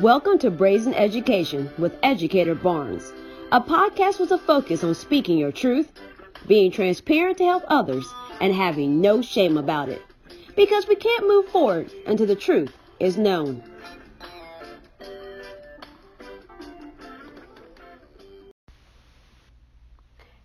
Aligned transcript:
Welcome 0.00 0.38
to 0.40 0.50
Brazen 0.50 0.92
Education 0.92 1.70
with 1.78 1.96
Educator 2.02 2.56
Barnes, 2.56 3.12
a 3.52 3.60
podcast 3.60 4.18
with 4.18 4.32
a 4.32 4.38
focus 4.38 4.82
on 4.82 4.92
speaking 4.92 5.38
your 5.38 5.52
truth, 5.52 5.92
being 6.48 6.72
transparent 6.72 7.38
to 7.38 7.44
help 7.44 7.62
others, 7.68 8.04
and 8.40 8.52
having 8.52 9.00
no 9.00 9.22
shame 9.22 9.56
about 9.56 9.88
it. 9.88 10.02
Because 10.56 10.88
we 10.88 10.96
can't 10.96 11.28
move 11.28 11.46
forward 11.46 11.92
until 12.08 12.26
the 12.26 12.34
truth 12.34 12.76
is 12.98 13.16
known. 13.16 13.62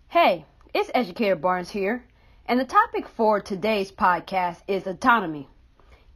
Hey, 0.09 0.45
it's 0.75 0.91
Educator 0.93 1.36
Barnes 1.36 1.71
here, 1.71 2.04
and 2.45 2.59
the 2.59 2.66
topic 2.66 3.07
for 3.07 3.41
today's 3.41 3.91
podcast 3.91 4.57
is 4.68 4.86
autonomy. 4.86 5.50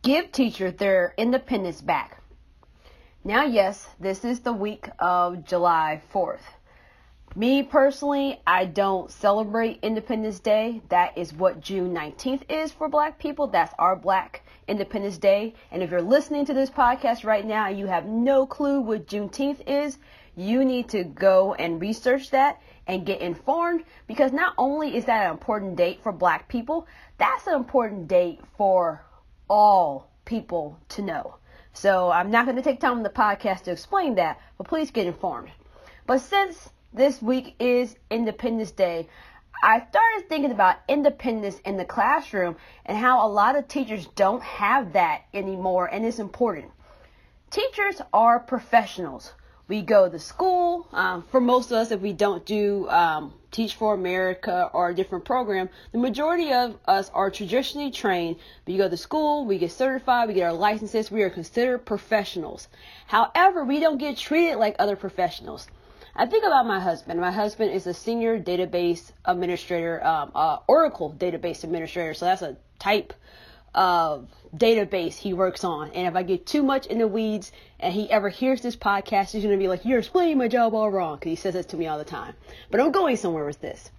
Give 0.04 0.32
teachers 0.32 0.76
their 0.76 1.16
independence 1.18 1.82
back. 1.82 2.23
Now, 3.26 3.46
yes, 3.46 3.88
this 4.02 4.26
is 4.26 4.42
the 4.42 4.52
week 4.52 4.90
of 5.00 5.46
July 5.46 6.02
4th. 6.14 6.42
Me 7.38 7.64
personally, 7.64 8.42
I 8.46 8.66
don't 8.66 9.10
celebrate 9.10 9.80
Independence 9.82 10.42
Day. 10.42 10.82
That 10.90 11.18
is 11.18 11.34
what 11.34 11.62
June 11.62 11.94
19th 11.94 12.42
is 12.50 12.74
for 12.74 12.90
black 12.90 13.18
people. 13.20 13.48
That's 13.48 13.74
our 13.80 13.96
black 13.96 14.42
Independence 14.68 15.18
Day. 15.18 15.54
And 15.72 15.82
if 15.82 15.90
you're 15.90 16.02
listening 16.02 16.44
to 16.48 16.54
this 16.54 16.70
podcast 16.70 17.24
right 17.24 17.46
now 17.46 17.68
and 17.68 17.80
you 17.80 17.86
have 17.86 18.06
no 18.06 18.46
clue 18.46 18.82
what 18.82 19.08
Juneteenth 19.08 19.62
is, 19.68 20.00
you 20.36 20.66
need 20.66 20.90
to 20.90 21.06
go 21.06 21.54
and 21.54 21.80
research 21.80 22.30
that 22.32 22.62
and 22.88 23.06
get 23.06 23.22
informed 23.22 23.86
because 24.06 24.34
not 24.34 24.54
only 24.58 24.98
is 24.98 25.06
that 25.06 25.28
an 25.28 25.32
important 25.32 25.78
date 25.78 26.04
for 26.04 26.12
black 26.12 26.50
people, 26.50 26.88
that's 27.18 27.48
an 27.48 27.54
important 27.54 28.10
date 28.10 28.42
for 28.58 29.06
all 29.50 30.10
people 30.26 30.78
to 30.90 31.02
know. 31.02 31.36
So 31.74 32.12
I'm 32.12 32.32
not 32.32 32.46
going 32.46 32.56
to 32.56 32.62
take 32.62 32.80
time 32.80 32.98
on 32.98 33.04
the 33.04 33.10
podcast 33.10 33.64
to 33.64 33.72
explain 33.72 34.16
that, 34.16 34.40
but 34.58 34.68
please 34.68 34.92
get 34.92 35.08
informed. 35.08 35.50
But 36.06 36.20
since 36.20 36.70
this 36.94 37.22
week 37.22 37.56
is 37.60 37.96
Independence 38.10 38.72
Day, 38.72 39.10
I 39.64 39.80
started 39.90 40.30
thinking 40.30 40.52
about 40.52 40.78
independence 40.88 41.60
in 41.60 41.78
the 41.78 41.86
classroom 41.86 42.58
and 42.86 42.98
how 42.98 43.26
a 43.26 43.30
lot 43.30 43.56
of 43.56 43.68
teachers 43.68 44.08
don't 44.16 44.44
have 44.44 44.94
that 44.94 45.24
anymore, 45.34 45.88
and 45.88 46.06
it's 46.06 46.20
important. 46.20 46.72
Teachers 47.50 48.02
are 48.12 48.40
professionals 48.40 49.34
we 49.68 49.82
go 49.82 50.10
to 50.10 50.20
school. 50.20 50.88
Um, 50.92 51.24
for 51.24 51.40
most 51.40 51.72
of 51.72 51.78
us, 51.78 51.92
if 51.92 52.02
we 52.02 52.14
don't 52.14 52.46
do 52.46 52.90
um, 52.90 53.34
Teach 53.54 53.76
for 53.76 53.94
America 53.94 54.70
or 54.74 54.90
a 54.90 54.96
different 54.96 55.26
program, 55.26 55.70
the 55.92 56.00
majority 56.00 56.52
of 56.52 56.76
us 56.86 57.12
are 57.14 57.30
traditionally 57.30 57.92
trained. 57.92 58.38
We 58.66 58.78
go 58.78 58.90
to 58.90 58.98
school, 58.98 59.46
we 59.46 59.60
get 59.60 59.72
certified, 59.72 60.28
we 60.28 60.34
get 60.34 60.46
our 60.46 60.54
licenses, 60.54 61.12
we 61.12 61.22
are 61.22 61.30
considered 61.30 61.86
professionals. 61.86 62.68
However, 63.06 63.64
we 63.64 63.80
don't 63.80 64.00
get 64.00 64.18
treated 64.18 64.58
like 64.58 64.76
other 64.80 64.96
professionals. 64.96 65.68
I 66.16 66.26
think 66.26 66.44
about 66.46 66.66
my 66.66 66.80
husband. 66.80 67.22
My 67.22 67.32
husband 67.32 67.72
is 67.72 67.86
a 67.86 67.94
senior 67.94 68.40
database 68.40 69.12
administrator, 69.24 70.04
um, 70.04 70.32
uh, 70.34 70.58
Oracle 70.68 71.16
database 71.16 71.64
administrator, 71.64 72.16
so 72.16 72.26
that's 72.26 72.42
a 72.42 72.58
type 72.80 73.14
uh, 73.76 74.20
database 74.56 75.16
he 75.16 75.34
works 75.34 75.64
on. 75.64 75.90
And 75.92 76.08
if 76.08 76.16
I 76.16 76.24
get 76.24 76.46
too 76.46 76.64
much 76.64 76.88
in 76.88 77.00
the 77.00 77.08
weeds 77.08 77.52
and 77.80 77.94
he 77.94 78.10
ever 78.10 78.30
hears 78.30 78.62
this 78.62 78.76
podcast, 78.76 79.32
he's 79.32 79.44
going 79.44 79.58
to 79.58 79.62
be 79.62 79.68
like, 79.68 79.86
You're 79.86 80.00
explaining 80.00 80.38
my 80.38 80.48
job 80.48 80.74
all 80.74 80.92
wrong. 80.92 81.18
Because 81.18 81.30
he 81.32 81.36
says 81.36 81.54
this 81.54 81.66
to 81.68 81.78
me 81.78 81.88
all 81.88 81.98
the 81.98 82.06
time. 82.06 82.34
But 82.72 82.80
I'm 82.80 82.92
going 82.92 83.18
somewhere 83.18 83.46
with 83.46 83.62
this. 83.62 83.92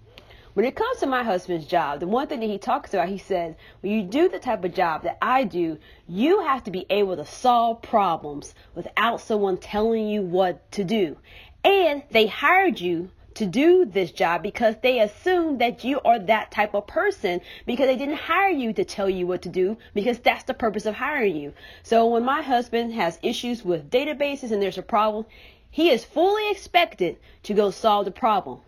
When 0.53 0.65
it 0.65 0.75
comes 0.75 0.99
to 0.99 1.05
my 1.05 1.23
husband's 1.23 1.65
job, 1.65 1.99
the 1.99 2.07
one 2.07 2.27
thing 2.27 2.39
that 2.39 2.45
he 2.45 2.57
talks 2.57 2.93
about, 2.93 3.09
he 3.09 3.17
says, 3.17 3.55
when 3.81 3.91
you 3.91 4.03
do 4.03 4.29
the 4.29 4.39
type 4.39 4.63
of 4.63 4.73
job 4.73 5.03
that 5.03 5.17
I 5.21 5.43
do, 5.43 5.77
you 6.07 6.39
have 6.45 6.63
to 6.63 6.71
be 6.71 6.85
able 6.89 7.17
to 7.17 7.25
solve 7.25 7.81
problems 7.81 8.55
without 8.73 9.19
someone 9.19 9.57
telling 9.57 10.07
you 10.07 10.21
what 10.21 10.71
to 10.71 10.85
do. 10.85 11.17
And 11.65 12.03
they 12.09 12.27
hired 12.27 12.79
you 12.79 13.09
to 13.35 13.45
do 13.45 13.85
this 13.85 14.11
job 14.11 14.41
because 14.41 14.75
they 14.81 14.99
assume 14.99 15.57
that 15.57 15.83
you 15.83 15.99
are 16.05 16.19
that 16.19 16.51
type 16.51 16.73
of 16.73 16.87
person 16.87 17.41
because 17.65 17.87
they 17.87 17.97
didn't 17.97 18.15
hire 18.15 18.49
you 18.49 18.73
to 18.73 18.83
tell 18.83 19.09
you 19.09 19.27
what 19.27 19.41
to 19.41 19.49
do 19.49 19.77
because 19.93 20.19
that's 20.19 20.45
the 20.45 20.53
purpose 20.53 20.85
of 20.85 20.95
hiring 20.95 21.35
you. 21.35 21.53
So 21.83 22.07
when 22.07 22.23
my 22.23 22.41
husband 22.41 22.93
has 22.93 23.19
issues 23.21 23.63
with 23.63 23.89
databases 23.89 24.51
and 24.51 24.61
there's 24.61 24.77
a 24.77 24.81
problem, 24.81 25.25
he 25.69 25.89
is 25.89 26.05
fully 26.05 26.49
expected 26.49 27.17
to 27.43 27.53
go 27.53 27.71
solve 27.71 28.05
the 28.05 28.11
problem. 28.11 28.61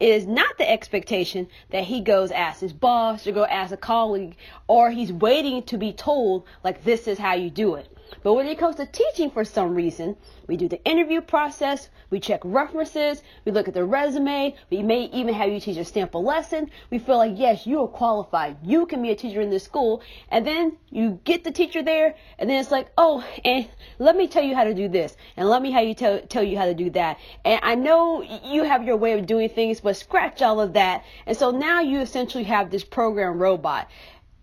It 0.00 0.08
is 0.08 0.26
not 0.26 0.58
the 0.58 0.68
expectation 0.68 1.46
that 1.70 1.84
he 1.84 2.00
goes 2.00 2.30
ask 2.30 2.60
his 2.60 2.72
boss 2.72 3.26
or 3.26 3.32
go 3.32 3.44
ask 3.44 3.72
a 3.72 3.76
colleague 3.76 4.36
or 4.66 4.90
he's 4.90 5.12
waiting 5.12 5.62
to 5.64 5.76
be 5.76 5.92
told 5.92 6.44
like 6.64 6.82
this 6.82 7.06
is 7.06 7.18
how 7.18 7.34
you 7.34 7.50
do 7.50 7.74
it. 7.74 7.93
But 8.22 8.34
when 8.34 8.46
it 8.46 8.58
comes 8.58 8.76
to 8.76 8.86
teaching 8.86 9.30
for 9.30 9.44
some 9.44 9.74
reason, 9.74 10.16
we 10.46 10.56
do 10.56 10.68
the 10.68 10.82
interview 10.84 11.20
process, 11.20 11.88
we 12.10 12.20
check 12.20 12.40
references, 12.44 13.22
we 13.44 13.52
look 13.52 13.68
at 13.68 13.74
the 13.74 13.84
resume, 13.84 14.54
we 14.70 14.82
may 14.82 15.04
even 15.04 15.34
have 15.34 15.50
you 15.50 15.60
teach 15.60 15.76
a 15.76 15.84
sample 15.84 16.22
lesson. 16.22 16.70
We 16.90 16.98
feel 16.98 17.16
like, 17.16 17.32
yes, 17.36 17.66
you 17.66 17.82
are 17.82 17.88
qualified. 17.88 18.58
You 18.62 18.86
can 18.86 19.02
be 19.02 19.10
a 19.10 19.16
teacher 19.16 19.40
in 19.40 19.50
this 19.50 19.64
school. 19.64 20.02
And 20.30 20.46
then 20.46 20.76
you 20.90 21.18
get 21.24 21.44
the 21.44 21.50
teacher 21.50 21.82
there, 21.82 22.14
and 22.38 22.48
then 22.48 22.60
it's 22.60 22.70
like, 22.70 22.88
oh, 22.96 23.24
and 23.44 23.68
let 23.98 24.16
me 24.16 24.28
tell 24.28 24.42
you 24.42 24.54
how 24.54 24.64
to 24.64 24.74
do 24.74 24.88
this, 24.88 25.16
and 25.36 25.48
let 25.48 25.62
me 25.62 25.70
how 25.70 25.80
you 25.80 25.94
tell, 25.94 26.20
tell 26.20 26.42
you 26.44 26.56
how 26.56 26.66
to 26.66 26.74
do 26.74 26.90
that. 26.90 27.18
And 27.44 27.60
I 27.62 27.74
know 27.74 28.22
you 28.22 28.64
have 28.64 28.84
your 28.84 28.96
way 28.96 29.18
of 29.18 29.26
doing 29.26 29.48
things, 29.48 29.80
but 29.80 29.96
scratch 29.96 30.42
all 30.42 30.60
of 30.60 30.74
that. 30.74 31.04
And 31.26 31.36
so 31.36 31.50
now 31.50 31.80
you 31.80 32.00
essentially 32.00 32.44
have 32.44 32.70
this 32.70 32.84
program 32.84 33.38
robot. 33.38 33.88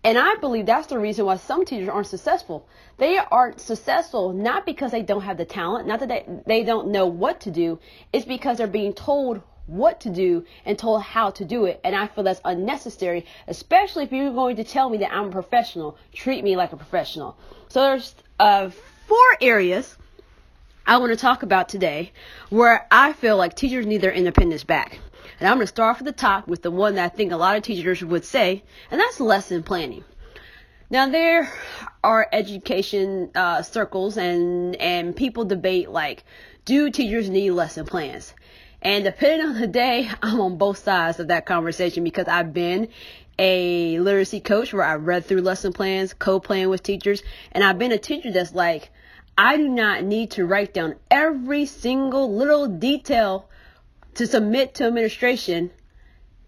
And 0.04 0.18
I 0.18 0.34
believe 0.36 0.66
that's 0.66 0.88
the 0.88 0.98
reason 0.98 1.26
why 1.26 1.36
some 1.36 1.64
teachers 1.64 1.88
aren't 1.88 2.08
successful. 2.08 2.66
They 2.98 3.18
aren't 3.18 3.60
successful 3.60 4.32
not 4.32 4.66
because 4.66 4.90
they 4.90 5.02
don't 5.02 5.22
have 5.22 5.36
the 5.36 5.44
talent, 5.44 5.86
not 5.86 6.00
that 6.00 6.08
they, 6.08 6.26
they 6.44 6.64
don't 6.64 6.88
know 6.88 7.06
what 7.06 7.40
to 7.42 7.50
do. 7.50 7.78
It's 8.12 8.24
because 8.24 8.58
they're 8.58 8.66
being 8.66 8.94
told 8.94 9.42
what 9.66 10.00
to 10.00 10.10
do 10.10 10.44
and 10.64 10.76
told 10.76 11.02
how 11.02 11.30
to 11.30 11.44
do 11.44 11.66
it. 11.66 11.80
And 11.84 11.94
I 11.94 12.08
feel 12.08 12.24
that's 12.24 12.40
unnecessary, 12.44 13.26
especially 13.46 14.02
if 14.02 14.12
you're 14.12 14.32
going 14.32 14.56
to 14.56 14.64
tell 14.64 14.90
me 14.90 14.98
that 14.98 15.12
I'm 15.12 15.26
a 15.26 15.30
professional. 15.30 15.96
Treat 16.12 16.42
me 16.42 16.56
like 16.56 16.72
a 16.72 16.76
professional. 16.76 17.36
So 17.68 17.80
there's 17.82 18.14
uh, 18.40 18.70
four 19.06 19.18
areas 19.40 19.96
I 20.84 20.98
want 20.98 21.12
to 21.12 21.16
talk 21.16 21.44
about 21.44 21.68
today 21.68 22.12
where 22.50 22.88
I 22.90 23.12
feel 23.12 23.36
like 23.36 23.54
teachers 23.54 23.86
need 23.86 24.00
their 24.00 24.12
independence 24.12 24.64
back. 24.64 24.98
And 25.42 25.48
I'm 25.48 25.56
going 25.56 25.64
to 25.64 25.72
start 25.72 25.90
off 25.90 25.96
from 25.96 26.04
the 26.04 26.12
top 26.12 26.46
with 26.46 26.62
the 26.62 26.70
one 26.70 26.94
that 26.94 27.04
I 27.04 27.08
think 27.08 27.32
a 27.32 27.36
lot 27.36 27.56
of 27.56 27.64
teachers 27.64 28.04
would 28.04 28.24
say, 28.24 28.62
and 28.92 29.00
that's 29.00 29.18
lesson 29.18 29.64
planning. 29.64 30.04
Now 30.88 31.08
there 31.08 31.52
are 32.04 32.28
education 32.30 33.32
uh, 33.34 33.62
circles 33.62 34.16
and 34.16 34.76
and 34.76 35.16
people 35.16 35.44
debate 35.44 35.90
like, 35.90 36.22
do 36.64 36.92
teachers 36.92 37.28
need 37.28 37.50
lesson 37.50 37.86
plans? 37.86 38.34
And 38.82 39.02
depending 39.02 39.44
on 39.48 39.60
the 39.60 39.66
day, 39.66 40.08
I'm 40.22 40.40
on 40.40 40.58
both 40.58 40.78
sides 40.78 41.18
of 41.18 41.26
that 41.26 41.44
conversation 41.44 42.04
because 42.04 42.28
I've 42.28 42.54
been 42.54 42.86
a 43.36 43.98
literacy 43.98 44.38
coach 44.38 44.72
where 44.72 44.84
I 44.84 44.94
read 44.94 45.24
through 45.24 45.40
lesson 45.40 45.72
plans, 45.72 46.14
co-plan 46.14 46.68
with 46.68 46.84
teachers, 46.84 47.20
and 47.50 47.64
I've 47.64 47.80
been 47.80 47.90
a 47.90 47.98
teacher 47.98 48.30
that's 48.30 48.54
like, 48.54 48.90
I 49.36 49.56
do 49.56 49.68
not 49.68 50.04
need 50.04 50.30
to 50.32 50.46
write 50.46 50.72
down 50.72 50.94
every 51.10 51.66
single 51.66 52.32
little 52.32 52.68
detail 52.68 53.48
to 54.14 54.26
submit 54.26 54.74
to 54.74 54.84
administration, 54.84 55.70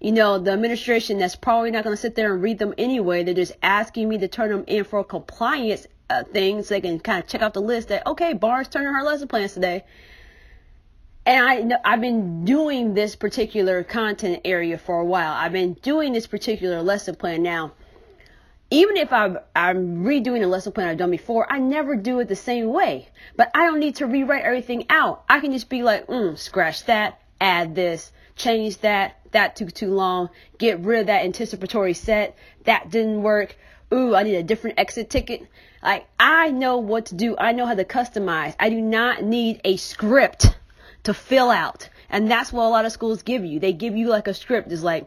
you 0.01 0.13
know, 0.13 0.39
the 0.39 0.53
administration 0.53 1.19
that's 1.19 1.37
probably 1.37 1.71
not 1.71 1.85
going 1.85 1.97
to 1.97 2.01
sit 2.01 2.15
there 2.15 2.35
and 2.35 2.43
read 2.43 2.59
them 2.59 2.75
anyway. 2.77 3.23
They're 3.23 3.35
just 3.35 3.53
asking 3.63 4.09
me 4.09 4.19
to 4.19 4.29
turn 4.29 4.51
them 4.51 4.65
in 4.67 4.85
for 4.85 5.03
compliance 5.05 5.87
uh, 6.11 6.25
things 6.25 6.69
so 6.69 6.75
they 6.75 6.81
can 6.81 7.01
kind 7.01 7.23
of 7.23 7.29
check 7.29 7.43
out 7.43 7.55
the 7.55 7.63
list 7.63 7.89
that, 7.89 8.07
okay, 8.07 8.35
Barnes 8.35 8.69
turning 8.69 8.93
her 8.93 9.03
lesson 9.03 9.29
plans 9.29 9.55
today. 9.55 9.85
And 11.27 11.73
I, 11.73 11.79
I've 11.85 12.03
been 12.03 12.45
doing 12.45 12.93
this 12.93 13.17
particular 13.17 13.83
content 13.83 14.43
area 14.45 14.77
for 14.77 15.01
a 15.01 15.05
while. 15.05 15.33
I've 15.33 15.53
been 15.53 15.73
doing 15.75 16.13
this 16.13 16.27
particular 16.27 16.83
lesson 16.83 17.15
plan 17.15 17.43
now. 17.43 17.73
Even 18.71 18.97
if 18.97 19.13
I'm, 19.13 19.39
I'm 19.57 20.05
redoing 20.05 20.43
a 20.43 20.47
lesson 20.47 20.73
plan 20.73 20.89
I've 20.89 20.99
done 20.99 21.11
before, 21.11 21.51
I 21.51 21.59
never 21.59 21.97
do 21.97 22.19
it 22.21 22.29
the 22.29 22.37
same 22.37 22.73
way. 22.73 23.09
But 23.37 23.51
I 23.55 23.65
don't 23.65 23.81
need 23.81 23.97
to 23.97 24.07
rewrite 24.07 24.43
everything 24.43 24.85
out. 24.91 25.25
I 25.29 25.41
can 25.41 25.53
just 25.53 25.71
be 25.71 25.83
like, 25.83 26.07
mm, 26.09 26.37
scratch 26.37 26.85
that, 26.87 27.21
add 27.45 27.75
this, 27.75 28.11
change 28.37 28.79
that, 28.79 29.21
that 29.33 29.57
took 29.57 29.73
too 29.73 29.93
long, 29.93 30.31
get 30.59 30.81
rid 30.81 31.01
of 31.01 31.07
that 31.09 31.25
anticipatory 31.25 31.93
set, 31.93 32.37
that 32.65 32.91
didn't 32.91 33.23
work. 33.23 33.57
Ooh, 33.93 34.15
I 34.15 34.23
need 34.23 34.37
a 34.37 34.43
different 34.43 34.79
exit 34.79 35.11
ticket. 35.11 35.47
Like, 35.83 36.07
I 36.19 36.51
know 36.51 36.79
what 36.79 37.07
to 37.07 37.15
do. 37.15 37.37
I 37.37 37.53
know 37.53 37.67
how 37.67 37.75
to 37.75 37.85
customize. 37.85 38.57
I 38.59 38.71
do 38.71 38.81
not 38.81 39.23
need 39.23 39.61
a 39.63 39.77
script 39.77 40.57
to 41.03 41.13
fill 41.13 41.51
out. 41.51 41.91
And 42.09 42.31
that's 42.31 42.53
what 42.53 42.65
a 42.65 42.71
lot 42.71 42.87
of 42.87 42.93
schools 42.93 43.23
give 43.23 43.45
you. 43.45 43.61
They 43.61 43.75
give 43.75 43.95
you 43.95 44.09
like 44.09 44.27
a 44.27 44.35
script. 44.35 44.73
It's 44.73 44.83
like, 44.83 45.07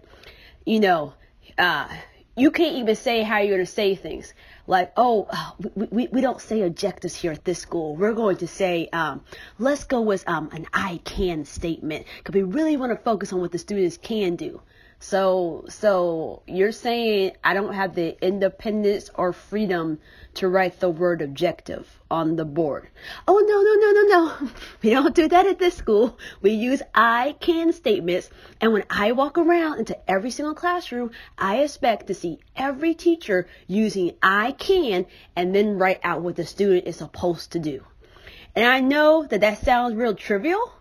you 0.63 0.79
know, 0.79 1.13
uh, 1.57 1.87
you 2.35 2.51
can't 2.51 2.75
even 2.75 2.95
say 2.95 3.23
how 3.23 3.39
you're 3.39 3.55
going 3.57 3.65
to 3.65 3.71
say 3.71 3.95
things 3.95 4.33
like, 4.67 4.91
oh, 4.97 5.27
we, 5.75 5.87
we, 5.89 6.07
we 6.07 6.21
don't 6.21 6.41
say 6.41 6.61
objectives 6.61 7.15
here 7.15 7.31
at 7.31 7.45
this 7.45 7.59
school. 7.59 7.95
We're 7.95 8.13
going 8.13 8.37
to 8.37 8.47
say, 8.47 8.89
um, 8.91 9.23
let's 9.57 9.85
go 9.85 10.01
with 10.01 10.27
um, 10.27 10.49
an 10.51 10.67
I 10.73 10.99
can 11.05 11.45
statement 11.45 12.05
because 12.17 12.35
we 12.35 12.43
really 12.43 12.77
want 12.77 12.91
to 12.91 12.97
focus 12.97 13.33
on 13.33 13.39
what 13.39 13.51
the 13.51 13.57
students 13.57 13.97
can 13.97 14.35
do. 14.35 14.61
So, 14.99 15.65
so 15.69 16.41
you're 16.47 16.71
saying 16.71 17.33
I 17.43 17.53
don't 17.53 17.73
have 17.73 17.93
the 17.93 18.17
independence 18.19 19.11
or 19.13 19.31
freedom 19.31 19.99
to 20.33 20.47
write 20.47 20.79
the 20.79 20.89
word 20.89 21.21
objective 21.21 21.99
on 22.09 22.35
the 22.35 22.45
board. 22.45 22.87
Oh, 23.27 23.37
no, 23.37 23.61
no, 23.61 23.73
no, 23.75 23.91
no, 23.91 24.45
no. 24.47 24.51
We 24.81 24.89
don't 24.89 25.13
do 25.13 25.27
that 25.27 25.45
at 25.45 25.59
this 25.59 25.75
school. 25.75 26.17
We 26.41 26.51
use 26.51 26.81
I 26.95 27.35
can 27.39 27.73
statements. 27.73 28.31
And 28.59 28.73
when 28.73 28.85
I 28.89 29.11
walk 29.11 29.37
around 29.37 29.79
into 29.79 29.97
every 30.09 30.31
single 30.31 30.55
classroom, 30.55 31.11
I 31.37 31.57
expect 31.57 32.07
to 32.07 32.15
see 32.15 32.39
every 32.55 32.95
teacher 32.95 33.47
using 33.67 34.13
I 34.23 34.53
can 34.53 35.05
and 35.35 35.53
then 35.53 35.77
write 35.77 35.99
out 36.03 36.23
what 36.23 36.37
the 36.37 36.45
student 36.45 36.87
is 36.87 36.95
supposed 36.95 37.51
to 37.51 37.59
do. 37.59 37.83
And 38.55 38.65
I 38.65 38.79
know 38.79 39.27
that 39.27 39.41
that 39.41 39.63
sounds 39.63 39.93
real 39.93 40.15
trivial, 40.15 40.71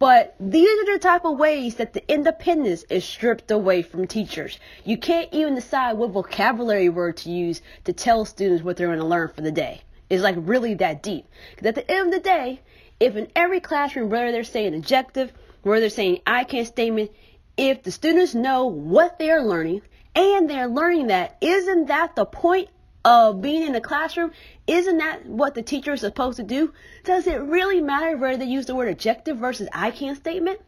but 0.00 0.34
these 0.40 0.66
are 0.66 0.94
the 0.94 0.98
type 0.98 1.26
of 1.26 1.38
ways 1.38 1.74
that 1.74 1.92
the 1.92 2.10
independence 2.10 2.84
is 2.88 3.04
stripped 3.04 3.50
away 3.50 3.82
from 3.82 4.06
teachers. 4.06 4.58
You 4.82 4.96
can't 4.96 5.28
even 5.30 5.54
decide 5.54 5.98
what 5.98 6.10
vocabulary 6.10 6.88
word 6.88 7.18
to 7.18 7.30
use 7.30 7.60
to 7.84 7.92
tell 7.92 8.24
students 8.24 8.64
what 8.64 8.78
they're 8.78 8.86
going 8.86 8.98
to 8.98 9.04
learn 9.04 9.28
for 9.28 9.42
the 9.42 9.52
day. 9.52 9.82
It's 10.08 10.22
like 10.22 10.36
really 10.38 10.72
that 10.74 11.02
deep. 11.02 11.26
Because 11.50 11.66
at 11.66 11.74
the 11.74 11.90
end 11.90 12.08
of 12.08 12.14
the 12.14 12.20
day, 12.20 12.62
if 12.98 13.14
in 13.14 13.28
every 13.36 13.60
classroom, 13.60 14.08
whether 14.08 14.32
they're 14.32 14.42
saying 14.42 14.74
objective, 14.74 15.34
whether 15.62 15.80
they're 15.80 15.90
saying 15.90 16.22
I 16.26 16.44
can 16.44 16.64
statement, 16.64 17.10
if 17.58 17.82
the 17.82 17.92
students 17.92 18.34
know 18.34 18.68
what 18.68 19.18
they're 19.18 19.42
learning 19.42 19.82
and 20.14 20.48
they're 20.48 20.66
learning 20.66 21.08
that, 21.08 21.36
isn't 21.42 21.88
that 21.88 22.16
the 22.16 22.24
point 22.24 22.70
of 23.04 23.40
being 23.40 23.62
in 23.62 23.72
the 23.72 23.80
classroom, 23.80 24.32
isn't 24.66 24.98
that 24.98 25.26
what 25.26 25.54
the 25.54 25.62
teacher 25.62 25.92
is 25.92 26.00
supposed 26.00 26.36
to 26.36 26.42
do? 26.42 26.72
Does 27.04 27.26
it 27.26 27.40
really 27.40 27.80
matter 27.80 28.16
whether 28.16 28.36
they 28.36 28.46
use 28.46 28.66
the 28.66 28.74
word 28.74 28.88
objective 28.88 29.38
versus 29.38 29.68
I 29.72 29.90
can 29.90 30.16
statement? 30.16 30.60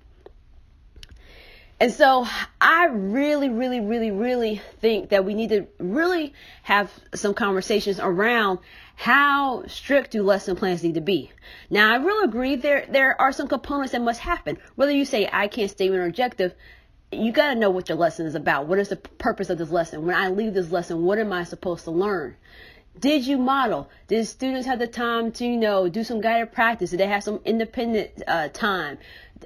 And 1.82 1.92
so 1.92 2.28
I 2.60 2.86
really, 2.86 3.48
really, 3.48 3.80
really, 3.80 4.12
really 4.12 4.62
think 4.80 5.08
that 5.08 5.24
we 5.24 5.34
need 5.34 5.48
to 5.48 5.66
really 5.80 6.32
have 6.62 6.92
some 7.12 7.34
conversations 7.34 7.98
around 7.98 8.60
how 8.94 9.64
strict 9.66 10.12
do 10.12 10.22
lesson 10.22 10.54
plans 10.54 10.84
need 10.84 10.94
to 10.94 11.00
be. 11.00 11.32
Now 11.70 11.92
I 11.92 11.96
really 11.96 12.24
agree 12.24 12.54
there 12.54 12.86
there 12.88 13.20
are 13.20 13.32
some 13.32 13.48
components 13.48 13.90
that 13.92 14.00
must 14.00 14.20
happen. 14.20 14.58
Whether 14.76 14.92
you 14.92 15.04
say 15.04 15.28
I 15.32 15.48
can 15.48 15.68
statement 15.68 16.00
or 16.00 16.06
objective, 16.06 16.54
you 17.12 17.32
got 17.32 17.54
to 17.54 17.60
know 17.60 17.70
what 17.70 17.88
your 17.88 17.98
lesson 17.98 18.26
is 18.26 18.34
about. 18.34 18.66
What 18.66 18.78
is 18.78 18.88
the 18.88 18.96
purpose 18.96 19.50
of 19.50 19.58
this 19.58 19.70
lesson? 19.70 20.06
When 20.06 20.14
I 20.14 20.28
leave 20.28 20.54
this 20.54 20.70
lesson, 20.70 21.04
what 21.04 21.18
am 21.18 21.32
I 21.32 21.44
supposed 21.44 21.84
to 21.84 21.90
learn? 21.90 22.36
Did 22.98 23.26
you 23.26 23.38
model? 23.38 23.88
Did 24.08 24.26
students 24.26 24.66
have 24.66 24.78
the 24.78 24.86
time 24.86 25.32
to, 25.32 25.46
you 25.46 25.56
know, 25.56 25.88
do 25.88 26.04
some 26.04 26.20
guided 26.20 26.52
practice? 26.52 26.90
Did 26.90 27.00
they 27.00 27.06
have 27.06 27.24
some 27.24 27.40
independent 27.44 28.10
uh, 28.26 28.48
time? 28.48 28.98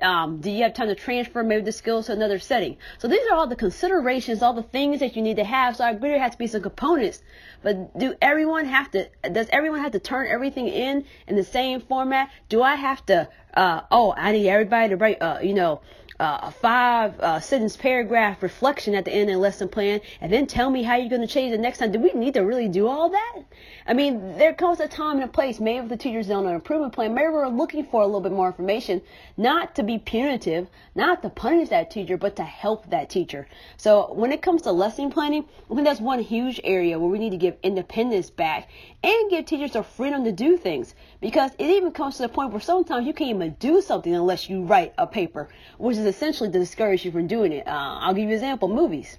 Um, 0.03 0.41
do 0.41 0.51
you 0.51 0.65
have 0.65 0.75
time 0.75 0.89
to 0.89 0.95
transfer 0.95 1.43
maybe 1.43 1.63
the 1.63 1.73
skills 1.73 2.07
to 2.07 2.13
another 2.13 2.39
setting? 2.39 2.77
So 2.99 3.09
these 3.09 3.27
are 3.31 3.37
all 3.37 3.47
the 3.47 3.57
considerations, 3.57 4.43
all 4.43 4.53
the 4.53 4.63
things 4.63 5.01
that 5.01 5.17
you 5.17 5.23
need 5.23 5.37
to 5.37 5.45
have. 5.45 5.77
So 5.77 5.85
I 5.85 5.91
agree 5.91 6.11
there 6.11 6.19
has 6.19 6.33
to 6.33 6.39
be 6.39 6.49
some 6.49 6.61
components. 6.63 7.23
But 7.63 7.97
do 7.99 8.15
everyone 8.21 8.67
have 8.67 8.91
to? 8.91 9.09
Does 9.31 9.49
everyone 9.51 9.81
have 9.81 9.93
to 9.93 10.01
turn 10.01 10.27
everything 10.27 10.69
in 10.69 11.05
in 11.27 11.37
the 11.37 11.45
same 11.45 11.81
format? 11.81 12.31
Do 12.49 12.63
I 12.63 12.75
have 12.75 13.07
to? 13.07 13.29
Uh, 13.55 13.83
oh, 13.91 14.13
I 14.17 14.33
need 14.33 14.49
everybody 14.49 14.91
to 14.91 14.97
write, 14.97 15.23
uh, 15.23 15.39
you 15.43 15.55
know, 15.55 15.81
uh, 16.19 16.39
a 16.43 16.51
five 16.51 17.19
uh, 17.21 17.41
sentence 17.41 17.77
paragraph 17.77 18.43
reflection 18.43 18.95
at 18.95 19.05
the 19.05 19.13
end 19.13 19.29
of 19.29 19.35
the 19.35 19.41
lesson 19.41 19.69
plan 19.69 20.01
and 20.21 20.33
then 20.33 20.47
tell 20.47 20.71
me 20.71 20.83
how 20.83 20.97
you're 20.97 21.09
going 21.09 21.21
to 21.21 21.27
change 21.27 21.53
the 21.53 21.59
next 21.59 21.79
time. 21.79 21.93
Do 21.93 21.99
we 21.99 22.13
need 22.13 22.35
to 22.35 22.41
really 22.41 22.69
do 22.69 22.87
all 22.87 23.11
that? 23.11 23.43
I 23.87 23.95
mean, 23.95 24.39
there 24.39 24.55
comes 24.55 24.81
a 24.81 24.89
time 24.89 25.17
and 25.17 25.25
a 25.25 25.29
place. 25.29 25.61
Maybe 25.61 25.87
the 25.87 25.97
teacher's 25.97 26.31
on 26.31 26.47
an 26.47 26.55
improvement 26.55 26.93
plan. 26.93 27.15
Maybe 27.15 27.29
we're 27.29 27.49
looking 27.49 27.85
for 27.85 28.03
a 28.03 28.07
little 28.07 28.21
bit 28.21 28.33
more 28.33 28.49
information, 28.49 29.03
not 29.37 29.75
to 29.77 29.83
be 29.83 29.99
punitive, 29.99 30.69
not 30.95 31.23
to 31.23 31.29
punish 31.29 31.69
that 31.69 31.91
teacher, 31.91 32.17
but 32.17 32.37
to 32.37 32.45
help 32.45 32.91
that 32.91 33.11
teacher. 33.11 33.47
So 33.77 34.13
when 34.13 34.33
it 34.33 34.43
comes 34.43 34.63
to 34.63 34.73
lesson 34.73 35.11
planning, 35.11 35.45
I 35.71 35.75
think 35.75 35.87
that's 35.87 36.01
one 36.01 36.21
huge 36.21 36.61
area 36.65 36.99
where 36.99 37.11
we 37.11 37.19
need 37.19 37.31
to 37.31 37.37
give 37.37 37.57
independence 37.63 38.31
back 38.31 38.69
and 39.07 39.31
give 39.31 39.47
teachers 39.47 39.73
the 39.73 39.85
freedom 39.85 40.25
to 40.25 40.33
do 40.33 40.57
things 40.57 40.93
because 41.21 41.53
it 41.59 41.67
even 41.67 41.93
comes 41.93 42.17
to 42.17 42.23
the 42.23 42.29
point 42.29 42.51
where 42.51 42.61
sometimes 42.61 43.07
you 43.07 43.13
can't 43.13 43.31
even 43.31 43.53
do 43.61 43.81
something 43.81 44.13
unless 44.13 44.51
you 44.51 44.65
write 44.65 44.95
a 44.99 45.07
paper, 45.07 45.49
which 45.79 45.97
is 45.97 46.05
essentially 46.05 46.51
to 46.51 46.59
discourage 46.59 47.05
you 47.05 47.13
from 47.13 47.29
doing 47.29 47.53
it. 47.53 47.69
Uh, 47.69 47.99
I'll 48.01 48.15
give 48.15 48.25
you 48.25 48.31
an 48.31 48.35
example: 48.35 48.69
movies. 48.69 49.17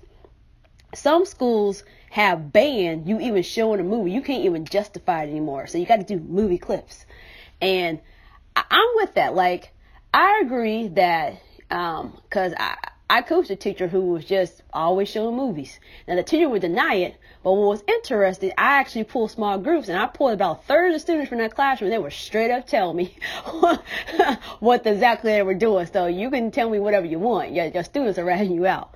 Some 0.94 1.26
schools 1.26 1.84
have 2.10 2.52
banned 2.52 3.08
you 3.08 3.20
even 3.22 3.44
showing 3.44 3.80
a 3.80 3.84
movie. 3.84 4.12
You 4.12 4.22
can't 4.22 4.44
even 4.44 4.66
justify 4.66 5.24
it 5.24 5.30
anymore. 5.30 5.68
So 5.68 5.78
you 5.78 5.86
got 5.86 5.98
to 5.98 6.04
do 6.04 6.20
movie 6.20 6.58
clips, 6.58 7.06
and 7.62 8.00
I- 8.58 8.66
I'm 8.70 8.90
with 8.96 9.14
that. 9.14 9.36
Like 9.36 9.74
I 10.14 10.42
agree 10.44 10.90
that 10.90 11.42
because 11.70 12.52
um, 12.54 12.58
I 12.60 12.76
I 13.10 13.22
coached 13.22 13.50
a 13.50 13.56
teacher 13.56 13.88
who 13.88 14.02
was 14.02 14.26
just 14.26 14.64
always 14.74 15.08
showing 15.08 15.38
movies. 15.38 15.80
Now 16.10 16.16
the 16.16 16.24
teacher 16.24 16.50
would 16.50 16.62
deny 16.62 16.96
it, 16.96 17.16
but 17.42 17.54
what 17.54 17.68
was 17.68 17.84
interesting, 17.88 18.52
I 18.58 18.80
actually 18.80 19.06
pulled 19.06 19.32
small 19.32 19.58
groups 19.58 19.88
and 19.88 19.98
I 19.98 20.08
pulled 20.08 20.34
about 20.34 20.60
a 20.60 20.62
third 20.64 20.88
of 20.88 20.96
the 20.96 21.00
students 21.00 21.30
from 21.30 21.38
that 21.38 21.56
classroom. 21.56 21.90
They 21.90 22.00
were 22.00 22.12
straight 22.12 22.52
up 22.52 22.68
telling 22.68 22.98
me 22.98 23.16
what 24.60 24.86
exactly 24.86 25.32
they 25.32 25.42
were 25.42 25.54
doing. 25.54 25.86
So 25.86 26.08
you 26.08 26.30
can 26.30 26.52
tell 26.52 26.70
me 26.70 26.80
whatever 26.80 27.06
you 27.06 27.18
want. 27.18 27.54
Your, 27.54 27.68
your 27.68 27.84
students 27.84 28.20
are 28.20 28.26
ratting 28.26 28.52
you 28.52 28.66
out. 28.66 28.94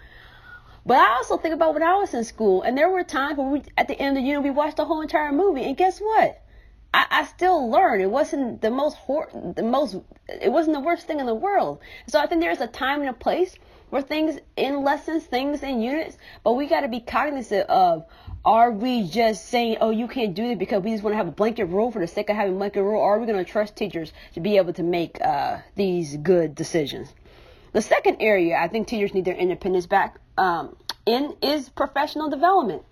But 0.86 0.98
I 0.98 1.14
also 1.14 1.38
think 1.38 1.54
about 1.54 1.74
when 1.74 1.84
I 1.84 1.96
was 1.96 2.14
in 2.14 2.26
school, 2.26 2.64
and 2.64 2.78
there 2.78 2.90
were 2.90 3.04
times 3.04 3.38
when 3.38 3.52
we, 3.52 3.62
at 3.78 3.88
the 3.88 3.98
end 3.98 4.18
of 4.18 4.24
the 4.24 4.28
year, 4.28 4.42
we 4.42 4.50
watched 4.50 4.78
the 4.78 4.86
whole 4.86 5.02
entire 5.02 5.32
movie, 5.32 5.64
and 5.64 5.78
guess 5.78 6.00
what? 6.00 6.42
I, 6.94 7.06
I 7.10 7.26
still 7.26 7.70
learned. 7.70 8.02
It 8.02 8.10
wasn't 8.10 8.62
the 8.62 8.72
most 8.72 8.98
hor- 8.98 9.30
the 9.56 9.64
most. 9.64 9.96
It 10.28 10.52
wasn't 10.52 10.76
the 10.76 10.82
worst 10.82 11.08
thing 11.08 11.20
in 11.20 11.28
the 11.28 11.36
world. 11.36 11.80
So 12.08 12.20
I 12.20 12.26
think 12.26 12.42
there's 12.42 12.60
a 12.60 12.68
time 12.68 13.02
and 13.02 13.10
a 13.10 13.14
place 13.14 13.56
for 13.92 14.02
things 14.02 14.40
in 14.56 14.84
lessons, 14.84 15.24
things 15.26 15.62
in 15.62 15.82
units, 15.82 16.18
but 16.44 16.54
we 16.54 16.66
got 16.66 16.82
to 16.82 16.88
be 16.88 17.02
cognizant 17.02 17.70
of 17.70 18.06
are 18.44 18.72
we 18.72 19.08
just 19.08 19.50
saying, 19.50 19.78
oh, 19.82 19.92
you 19.92 20.08
can't 20.08 20.34
do 20.34 20.46
it 20.46 20.58
because 20.58 20.82
we 20.82 20.92
just 20.92 21.04
want 21.04 21.14
to 21.14 21.18
have 21.18 21.28
a 21.28 21.32
blanket 21.32 21.66
rule 21.66 21.92
for 21.92 22.00
the 22.00 22.08
sake 22.08 22.30
of 22.30 22.36
having 22.36 22.56
a 22.56 22.58
blanket 22.58 22.82
rule, 22.82 23.00
or 23.00 23.16
are 23.16 23.20
we 23.20 23.28
going 23.28 23.38
to 23.38 23.50
trust 23.50 23.76
teachers 23.76 24.12
to 24.34 24.40
be 24.40 24.58
able 24.58 24.74
to 24.74 24.82
make 24.82 25.22
uh, 25.22 25.60
these 25.76 26.18
good 26.18 26.56
decisions? 26.56 27.14
The 27.74 27.82
second 27.82 28.18
area 28.20 28.58
I 28.58 28.68
think 28.70 28.88
teachers 28.88 29.14
need 29.14 29.26
their 29.26 29.36
independence 29.36 29.86
back 29.86 30.18
um, 30.38 30.76
in 31.06 31.36
is 31.44 31.70
professional 31.70 32.30
development. 32.30 32.84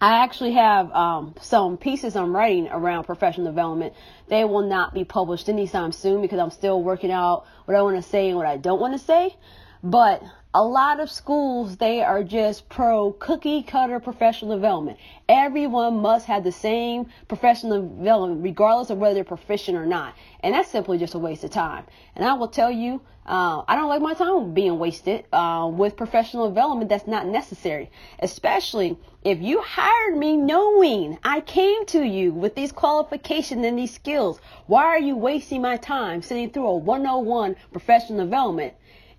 I 0.00 0.24
actually 0.24 0.52
have 0.52 0.90
um, 0.92 1.34
some 1.40 1.76
pieces 1.76 2.16
I'm 2.16 2.34
writing 2.34 2.68
around 2.68 3.04
professional 3.04 3.46
development. 3.46 3.94
They 4.28 4.44
will 4.44 4.66
not 4.68 4.92
be 4.92 5.04
published 5.04 5.48
anytime 5.48 5.92
soon 5.92 6.20
because 6.22 6.38
I'm 6.38 6.50
still 6.50 6.82
working 6.82 7.12
out 7.12 7.46
what 7.64 7.76
I 7.76 7.82
want 7.82 7.96
to 7.96 8.02
say 8.02 8.28
and 8.28 8.36
what 8.36 8.46
I 8.46 8.56
don't 8.56 8.80
want 8.80 8.94
to 8.94 8.98
say. 8.98 9.36
But 9.84 10.22
a 10.54 10.62
lot 10.62 11.00
of 11.00 11.10
schools, 11.10 11.78
they 11.78 12.02
are 12.02 12.22
just 12.22 12.68
pro 12.68 13.14
cookie 13.14 13.64
cutter 13.64 13.98
professional 13.98 14.54
development. 14.54 14.98
Everyone 15.28 16.00
must 16.00 16.26
have 16.26 16.44
the 16.44 16.52
same 16.52 17.06
professional 17.26 17.82
development, 17.82 18.44
regardless 18.44 18.90
of 18.90 18.98
whether 18.98 19.14
they're 19.14 19.24
proficient 19.24 19.76
or 19.76 19.84
not. 19.84 20.14
And 20.38 20.54
that's 20.54 20.70
simply 20.70 20.98
just 20.98 21.14
a 21.14 21.18
waste 21.18 21.42
of 21.42 21.50
time. 21.50 21.84
And 22.14 22.24
I 22.24 22.34
will 22.34 22.46
tell 22.46 22.70
you, 22.70 23.00
uh, 23.26 23.64
I 23.66 23.74
don't 23.74 23.88
like 23.88 24.02
my 24.02 24.14
time 24.14 24.54
being 24.54 24.78
wasted 24.78 25.24
uh, 25.32 25.68
with 25.72 25.96
professional 25.96 26.48
development 26.48 26.88
that's 26.88 27.08
not 27.08 27.26
necessary, 27.26 27.90
especially 28.20 28.96
if 29.24 29.40
you 29.40 29.62
hired 29.62 30.16
me 30.16 30.36
knowing 30.36 31.18
I 31.24 31.40
came 31.40 31.86
to 31.86 32.04
you 32.04 32.32
with 32.32 32.54
these 32.54 32.70
qualifications 32.70 33.66
and 33.66 33.76
these 33.76 33.94
skills. 33.94 34.38
Why 34.66 34.84
are 34.84 35.00
you 35.00 35.16
wasting 35.16 35.60
my 35.60 35.76
time 35.76 36.22
sitting 36.22 36.50
through 36.50 36.68
a 36.68 36.76
101 36.76 37.56
professional 37.72 38.24
development? 38.24 38.74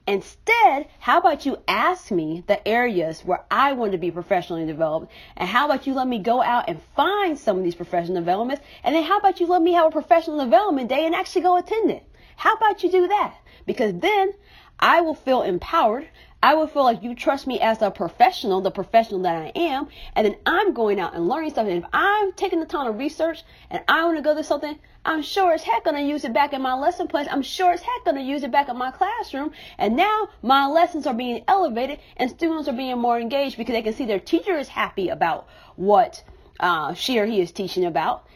Instead, 0.06 0.88
how 1.00 1.18
about 1.18 1.46
you 1.46 1.58
ask 1.66 2.12
me 2.12 2.44
the 2.46 2.68
areas 2.68 3.22
where 3.22 3.46
I 3.50 3.72
want 3.72 3.94
to 3.94 3.98
be 3.98 4.12
professionally 4.12 4.66
developed? 4.66 5.12
And 5.38 5.48
how 5.48 5.66
about 5.66 5.88
you 5.88 5.94
let 5.94 6.08
me 6.08 6.20
go 6.20 6.42
out 6.42 6.66
and 6.68 6.82
find 6.96 7.40
some 7.40 7.58
of 7.58 7.64
these 7.64 7.76
professional 7.76 8.18
developments? 8.18 8.64
And 8.84 8.94
then 8.94 9.04
how 9.04 9.18
about 9.18 9.40
you 9.40 9.48
let 9.48 9.62
me 9.62 9.72
have 9.74 9.88
a 9.88 9.92
professional 9.92 10.44
development 10.44 10.90
day 10.90 11.06
and 11.06 11.16
actually 11.16 11.44
go 11.44 11.58
attend 11.58 11.90
it? 11.90 12.06
How 12.36 12.56
about 12.56 12.84
you 12.84 12.92
do 12.92 13.08
that? 13.08 13.36
Because 13.66 13.94
then 13.94 14.34
I 14.78 15.00
will 15.02 15.16
feel 15.16 15.42
empowered. 15.42 16.10
I 16.44 16.56
will 16.56 16.68
feel 16.68 16.84
like 16.84 17.02
you 17.02 17.16
trust 17.16 17.48
me 17.48 17.62
as 17.62 17.82
a 17.82 17.90
professional, 17.90 18.60
the 18.60 18.70
professional 18.70 19.22
that 19.22 19.38
I 19.38 19.54
am, 19.56 19.88
and 20.14 20.26
then 20.28 20.36
I'm 20.46 20.74
going 20.74 21.00
out 21.00 21.16
and 21.16 21.30
learning 21.30 21.54
something. 21.54 21.78
If 21.78 21.86
I'm 21.94 22.34
taking 22.34 22.60
the 22.60 22.66
time 22.66 22.86
to 22.86 22.92
research 22.92 23.44
and 23.70 23.82
I 23.88 24.04
want 24.04 24.18
to 24.18 24.22
go 24.22 24.36
to 24.36 24.44
something, 24.44 24.78
I'm 25.06 25.22
sure 25.22 25.54
as 25.54 25.64
heck 25.64 25.86
gonna 25.86 26.02
use 26.02 26.26
it 26.26 26.34
back 26.34 26.52
in 26.52 26.62
my 26.62 26.74
lesson 26.74 27.08
plans. 27.08 27.30
I'm 27.32 27.44
sure 27.44 27.72
as 27.72 27.82
heck 27.82 28.04
gonna 28.04 28.22
use 28.22 28.44
it 28.44 28.52
back 28.52 28.68
in 28.68 28.76
my 28.76 28.92
classroom. 28.92 29.52
And 29.78 29.96
now 29.96 30.28
my 30.42 30.68
lessons 30.68 31.08
are 31.08 31.14
being 31.14 31.46
elevated 31.48 32.00
and 32.18 32.30
students 32.30 32.68
are 32.68 32.74
being 32.74 32.98
more 32.98 33.18
engaged 33.18 33.56
because 33.56 33.74
they 33.74 33.82
can 33.82 33.94
see 33.94 34.06
their 34.06 34.20
teacher 34.20 34.58
is 34.58 34.68
happy 34.68 35.08
about 35.08 35.48
what 35.78 36.26
uh, 36.60 36.94
she 36.94 37.20
or 37.20 37.26
he 37.26 37.40
is 37.40 37.54
teaching 37.54 37.86
about. 37.86 38.28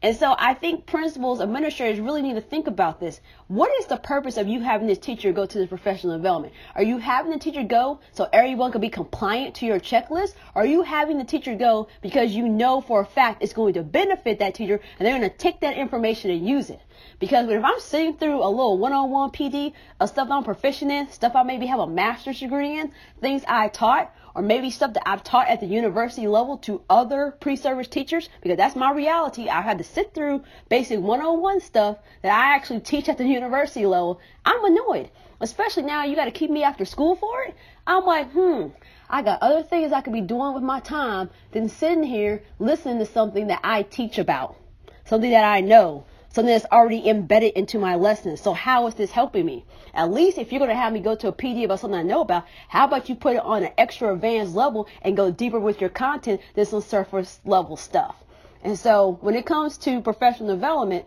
And 0.00 0.16
so 0.16 0.36
I 0.38 0.54
think 0.54 0.86
principals, 0.86 1.40
administrators 1.40 1.98
really 1.98 2.22
need 2.22 2.34
to 2.34 2.40
think 2.40 2.68
about 2.68 3.00
this. 3.00 3.20
What 3.48 3.70
is 3.80 3.86
the 3.86 3.96
purpose 3.96 4.36
of 4.36 4.46
you 4.46 4.60
having 4.60 4.88
this 4.88 4.98
teacher 4.98 5.32
go 5.32 5.46
to 5.46 5.58
this 5.58 5.70
professional 5.70 6.18
development? 6.18 6.52
Are 6.74 6.82
you 6.82 6.98
having 6.98 7.32
the 7.32 7.38
teacher 7.38 7.62
go 7.62 7.98
so 8.12 8.28
everyone 8.30 8.72
can 8.72 8.82
be 8.82 8.90
compliant 8.90 9.54
to 9.56 9.66
your 9.66 9.80
checklist? 9.80 10.34
Are 10.54 10.66
you 10.66 10.82
having 10.82 11.16
the 11.16 11.24
teacher 11.24 11.54
go 11.54 11.88
because 12.02 12.32
you 12.32 12.46
know 12.46 12.82
for 12.82 13.00
a 13.00 13.06
fact 13.06 13.42
it's 13.42 13.54
going 13.54 13.72
to 13.72 13.82
benefit 13.82 14.40
that 14.40 14.54
teacher 14.54 14.78
and 14.98 15.06
they're 15.06 15.18
going 15.18 15.30
to 15.30 15.34
take 15.34 15.60
that 15.60 15.78
information 15.78 16.30
and 16.30 16.46
use 16.46 16.68
it? 16.68 16.80
Because 17.18 17.48
if 17.48 17.64
I'm 17.64 17.80
sitting 17.80 18.18
through 18.18 18.42
a 18.44 18.50
little 18.50 18.76
one-on-one 18.76 19.30
PD 19.30 19.72
of 19.98 20.10
stuff 20.10 20.28
I'm 20.30 20.44
proficient 20.44 20.90
in, 20.90 21.10
stuff 21.10 21.34
I 21.34 21.42
maybe 21.42 21.64
have 21.66 21.80
a 21.80 21.86
master's 21.86 22.40
degree 22.40 22.78
in, 22.78 22.92
things 23.20 23.44
I 23.48 23.68
taught, 23.68 24.14
or 24.34 24.42
maybe 24.42 24.70
stuff 24.70 24.92
that 24.92 25.08
I've 25.08 25.24
taught 25.24 25.48
at 25.48 25.60
the 25.60 25.66
university 25.66 26.28
level 26.28 26.58
to 26.58 26.82
other 26.88 27.34
pre-service 27.40 27.88
teachers, 27.88 28.28
because 28.42 28.56
that's 28.56 28.76
my 28.76 28.92
reality. 28.92 29.48
I 29.48 29.62
had 29.62 29.78
to 29.78 29.84
sit 29.84 30.14
through 30.14 30.44
basic 30.68 31.00
one-on-one 31.00 31.60
stuff 31.60 31.98
that 32.22 32.32
I 32.32 32.54
actually 32.54 32.80
teach 32.80 33.08
at 33.08 33.18
the 33.18 33.24
university 33.24 33.37
level. 33.44 34.20
I'm 34.44 34.64
annoyed, 34.64 35.10
especially 35.40 35.84
now 35.84 36.04
you 36.04 36.16
got 36.16 36.26
to 36.26 36.30
keep 36.30 36.50
me 36.50 36.62
after 36.62 36.84
school 36.84 37.16
for 37.16 37.42
it. 37.42 37.54
I'm 37.86 38.04
like, 38.04 38.30
hmm, 38.32 38.68
I 39.08 39.22
got 39.22 39.42
other 39.42 39.62
things 39.62 39.92
I 39.92 40.00
could 40.00 40.12
be 40.12 40.20
doing 40.20 40.54
with 40.54 40.62
my 40.62 40.80
time 40.80 41.30
than 41.52 41.68
sitting 41.68 42.04
here 42.04 42.42
listening 42.58 42.98
to 42.98 43.06
something 43.06 43.46
that 43.46 43.60
I 43.62 43.82
teach 43.82 44.18
about, 44.18 44.56
something 45.04 45.30
that 45.30 45.44
I 45.44 45.60
know 45.60 46.04
something 46.30 46.52
that's 46.52 46.66
already 46.70 47.08
embedded 47.08 47.52
into 47.54 47.78
my 47.78 47.94
lessons. 47.94 48.40
So 48.40 48.52
how 48.52 48.86
is 48.86 48.94
this 48.94 49.10
helping 49.10 49.46
me? 49.46 49.64
At 49.94 50.12
least 50.12 50.38
if 50.38 50.52
you're 50.52 50.58
going 50.58 50.70
to 50.70 50.76
have 50.76 50.92
me 50.92 51.00
go 51.00 51.14
to 51.16 51.28
a 51.28 51.32
PD 51.32 51.64
about 51.64 51.80
something 51.80 51.98
I 51.98 52.02
know 52.02 52.20
about, 52.20 52.44
how 52.68 52.84
about 52.84 53.08
you 53.08 53.14
put 53.14 53.36
it 53.36 53.42
on 53.42 53.64
an 53.64 53.72
extra 53.78 54.12
advanced 54.12 54.54
level 54.54 54.88
and 55.02 55.16
go 55.16 55.30
deeper 55.30 55.58
with 55.58 55.80
your 55.80 55.90
content 55.90 56.40
than 56.54 56.66
some 56.66 56.82
surface 56.82 57.40
level 57.44 57.76
stuff. 57.76 58.16
And 58.62 58.78
so 58.78 59.18
when 59.20 59.34
it 59.34 59.46
comes 59.46 59.78
to 59.78 60.00
professional 60.00 60.54
development, 60.54 61.06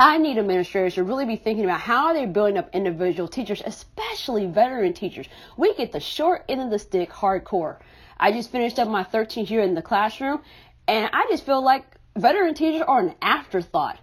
I 0.00 0.16
need 0.18 0.38
administrators 0.38 0.94
to 0.94 1.02
really 1.02 1.24
be 1.24 1.34
thinking 1.34 1.64
about 1.64 1.80
how 1.80 2.06
are 2.06 2.14
they're 2.14 2.28
building 2.28 2.56
up 2.56 2.70
individual 2.72 3.26
teachers, 3.26 3.60
especially 3.66 4.46
veteran 4.46 4.92
teachers. 4.92 5.26
We 5.56 5.74
get 5.74 5.90
the 5.90 5.98
short 5.98 6.44
end 6.48 6.60
of 6.60 6.70
the 6.70 6.78
stick 6.78 7.10
hardcore. 7.10 7.78
I 8.16 8.30
just 8.30 8.52
finished 8.52 8.78
up 8.78 8.86
my 8.86 9.02
13th 9.02 9.50
year 9.50 9.62
in 9.62 9.74
the 9.74 9.82
classroom, 9.82 10.40
and 10.86 11.10
I 11.12 11.26
just 11.28 11.44
feel 11.44 11.64
like 11.64 11.84
veteran 12.16 12.54
teachers 12.54 12.82
are 12.86 13.00
an 13.00 13.16
afterthought. 13.20 13.98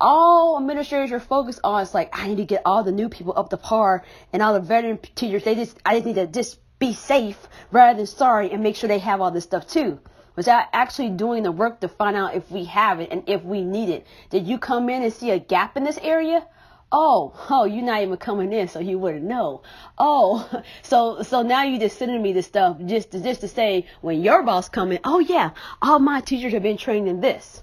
All 0.00 0.56
administrators 0.56 1.10
are 1.10 1.18
focused 1.18 1.60
on 1.64 1.82
is 1.82 1.94
like, 1.94 2.16
I 2.16 2.28
need 2.28 2.36
to 2.36 2.44
get 2.44 2.62
all 2.64 2.84
the 2.84 2.92
new 2.92 3.08
people 3.08 3.34
up 3.36 3.50
to 3.50 3.56
par, 3.56 4.04
and 4.32 4.42
all 4.42 4.54
the 4.54 4.60
veteran 4.60 5.00
teachers, 5.16 5.42
they 5.42 5.56
just, 5.56 5.76
I 5.84 5.96
just 5.96 6.06
need 6.06 6.14
to 6.14 6.28
just 6.28 6.60
be 6.78 6.92
safe 6.92 7.48
rather 7.72 7.96
than 7.96 8.06
sorry 8.06 8.52
and 8.52 8.62
make 8.62 8.76
sure 8.76 8.86
they 8.86 9.00
have 9.00 9.20
all 9.20 9.32
this 9.32 9.44
stuff 9.44 9.66
too. 9.66 9.98
Without 10.36 10.66
actually 10.72 11.10
doing 11.10 11.42
the 11.42 11.52
work 11.52 11.80
to 11.80 11.88
find 11.88 12.16
out 12.16 12.34
if 12.34 12.50
we 12.50 12.64
have 12.64 13.00
it 13.00 13.10
and 13.10 13.22
if 13.26 13.42
we 13.42 13.62
need 13.62 13.88
it. 13.88 14.06
Did 14.30 14.46
you 14.46 14.58
come 14.58 14.88
in 14.88 15.02
and 15.02 15.12
see 15.12 15.30
a 15.30 15.38
gap 15.38 15.76
in 15.76 15.84
this 15.84 15.98
area? 15.98 16.46
Oh, 16.92 17.32
oh, 17.48 17.64
you're 17.66 17.84
not 17.84 18.02
even 18.02 18.16
coming 18.16 18.52
in, 18.52 18.66
so 18.66 18.80
you 18.80 18.98
wouldn't 18.98 19.22
know. 19.24 19.62
Oh, 19.96 20.62
so 20.82 21.22
so 21.22 21.42
now 21.42 21.62
you 21.62 21.78
just 21.78 21.98
sending 21.98 22.20
me 22.20 22.32
this 22.32 22.46
stuff 22.46 22.78
just 22.84 23.12
to, 23.12 23.20
just 23.20 23.42
to 23.42 23.48
say 23.48 23.86
when 24.00 24.22
your 24.22 24.42
boss 24.42 24.68
come 24.68 24.90
in, 24.92 24.98
oh 25.04 25.20
yeah, 25.20 25.50
all 25.80 26.00
my 26.00 26.20
teachers 26.20 26.52
have 26.52 26.62
been 26.62 26.76
trained 26.76 27.08
in 27.08 27.20
this. 27.20 27.62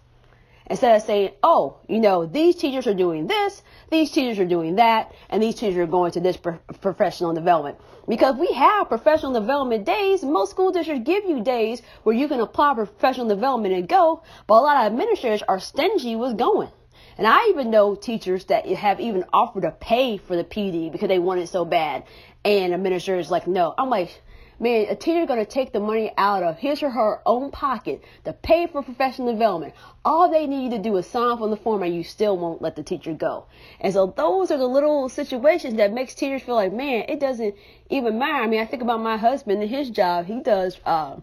Instead 0.69 0.97
of 0.97 1.01
saying, 1.01 1.31
oh, 1.43 1.77
you 1.87 1.99
know, 1.99 2.25
these 2.25 2.55
teachers 2.55 2.87
are 2.87 2.93
doing 2.93 3.27
this, 3.27 3.63
these 3.89 4.11
teachers 4.11 4.37
are 4.37 4.45
doing 4.45 4.75
that, 4.75 5.13
and 5.29 5.41
these 5.41 5.55
teachers 5.55 5.77
are 5.77 5.87
going 5.87 6.11
to 6.11 6.19
this 6.19 6.35
pro- 6.35 6.59
professional 6.81 7.33
development. 7.33 7.77
Because 8.07 8.35
we 8.35 8.53
have 8.53 8.87
professional 8.87 9.33
development 9.33 9.85
days, 9.85 10.23
most 10.23 10.51
school 10.51 10.71
districts 10.71 11.05
give 11.05 11.25
you 11.25 11.43
days 11.43 11.81
where 12.03 12.15
you 12.15 12.27
can 12.27 12.39
apply 12.39 12.73
professional 12.73 13.27
development 13.27 13.73
and 13.73 13.87
go, 13.87 14.23
but 14.47 14.55
a 14.55 14.63
lot 14.63 14.77
of 14.77 14.91
administrators 14.91 15.43
are 15.47 15.59
stingy 15.59 16.15
with 16.15 16.37
going. 16.37 16.69
And 17.17 17.27
I 17.27 17.47
even 17.49 17.71
know 17.71 17.95
teachers 17.95 18.45
that 18.45 18.67
have 18.67 18.99
even 18.99 19.25
offered 19.33 19.63
to 19.63 19.71
pay 19.71 20.17
for 20.17 20.35
the 20.35 20.43
PD 20.43 20.91
because 20.91 21.07
they 21.07 21.19
want 21.19 21.41
it 21.41 21.49
so 21.49 21.65
bad. 21.65 22.03
And 22.45 22.73
administrators 22.73 23.31
like, 23.31 23.47
no. 23.47 23.73
I'm 23.77 23.89
like, 23.89 24.21
man, 24.59 24.87
a 24.89 24.95
teacher 24.95 25.25
going 25.25 25.43
to 25.43 25.51
take 25.51 25.71
the 25.71 25.79
money 25.79 26.11
out 26.17 26.43
of 26.43 26.57
his 26.57 26.81
or 26.81 26.89
her 26.89 27.21
own 27.25 27.51
pocket 27.51 28.03
to 28.25 28.33
pay 28.33 28.67
for 28.67 28.81
professional 28.81 29.31
development. 29.31 29.73
All 30.03 30.29
they 30.29 30.47
need 30.47 30.71
to 30.71 30.77
do 30.77 30.95
is 30.97 31.07
sign 31.07 31.37
on 31.39 31.49
the 31.49 31.57
form 31.57 31.83
and 31.83 31.95
you 31.95 32.03
still 32.03 32.37
won't 32.37 32.61
let 32.61 32.75
the 32.75 32.83
teacher 32.83 33.13
go. 33.13 33.45
And 33.79 33.93
so 33.93 34.13
those 34.15 34.51
are 34.51 34.57
the 34.57 34.67
little 34.67 35.09
situations 35.09 35.75
that 35.75 35.93
makes 35.93 36.15
teachers 36.15 36.41
feel 36.43 36.55
like, 36.55 36.73
man, 36.73 37.05
it 37.07 37.19
doesn't 37.19 37.55
even 37.89 38.17
matter. 38.17 38.43
I 38.43 38.47
mean, 38.47 38.61
I 38.61 38.65
think 38.65 38.81
about 38.81 39.01
my 39.01 39.17
husband 39.17 39.61
and 39.61 39.69
his 39.69 39.89
job. 39.89 40.25
He 40.25 40.41
does, 40.41 40.79
uh, 40.85 41.17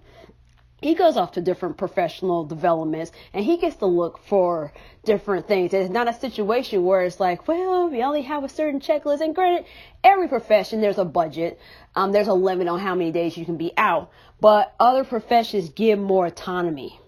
he 0.80 0.94
goes 0.94 1.16
off 1.16 1.32
to 1.32 1.40
different 1.40 1.78
professional 1.78 2.44
developments 2.44 3.10
and 3.32 3.44
he 3.44 3.56
gets 3.56 3.76
to 3.76 3.86
look 3.86 4.18
for 4.18 4.72
different 5.04 5.48
things. 5.48 5.72
It's 5.72 5.90
not 5.90 6.08
a 6.08 6.12
situation 6.12 6.84
where 6.84 7.02
it's 7.02 7.18
like, 7.18 7.48
well, 7.48 7.88
we 7.88 8.02
only 8.02 8.22
have 8.22 8.44
a 8.44 8.48
certain 8.48 8.80
checklist. 8.80 9.20
And 9.20 9.34
granted, 9.34 9.66
every 10.02 10.28
profession, 10.28 10.80
there's 10.80 10.98
a 10.98 11.04
budget. 11.04 11.58
Um, 11.94 12.12
there's 12.12 12.28
a 12.28 12.34
limit 12.34 12.68
on 12.68 12.80
how 12.80 12.94
many 12.94 13.12
days 13.12 13.36
you 13.36 13.46
can 13.46 13.56
be 13.56 13.72
out. 13.76 14.10
But 14.40 14.74
other 14.78 15.04
professions 15.04 15.70
give 15.70 15.98
more 15.98 16.26
autonomy. 16.26 17.00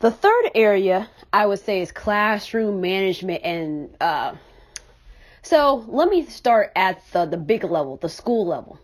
The 0.00 0.10
third 0.10 0.50
area 0.54 1.08
I 1.32 1.46
would 1.46 1.60
say 1.60 1.80
is 1.80 1.92
classroom 1.92 2.80
management 2.80 3.42
and, 3.44 3.96
uh, 4.00 4.34
so 5.42 5.84
let 5.88 6.08
me 6.10 6.26
start 6.26 6.72
at 6.76 7.02
the, 7.12 7.24
the 7.24 7.36
big 7.38 7.64
level, 7.64 7.96
the 7.96 8.08
school 8.10 8.46
level. 8.46 8.78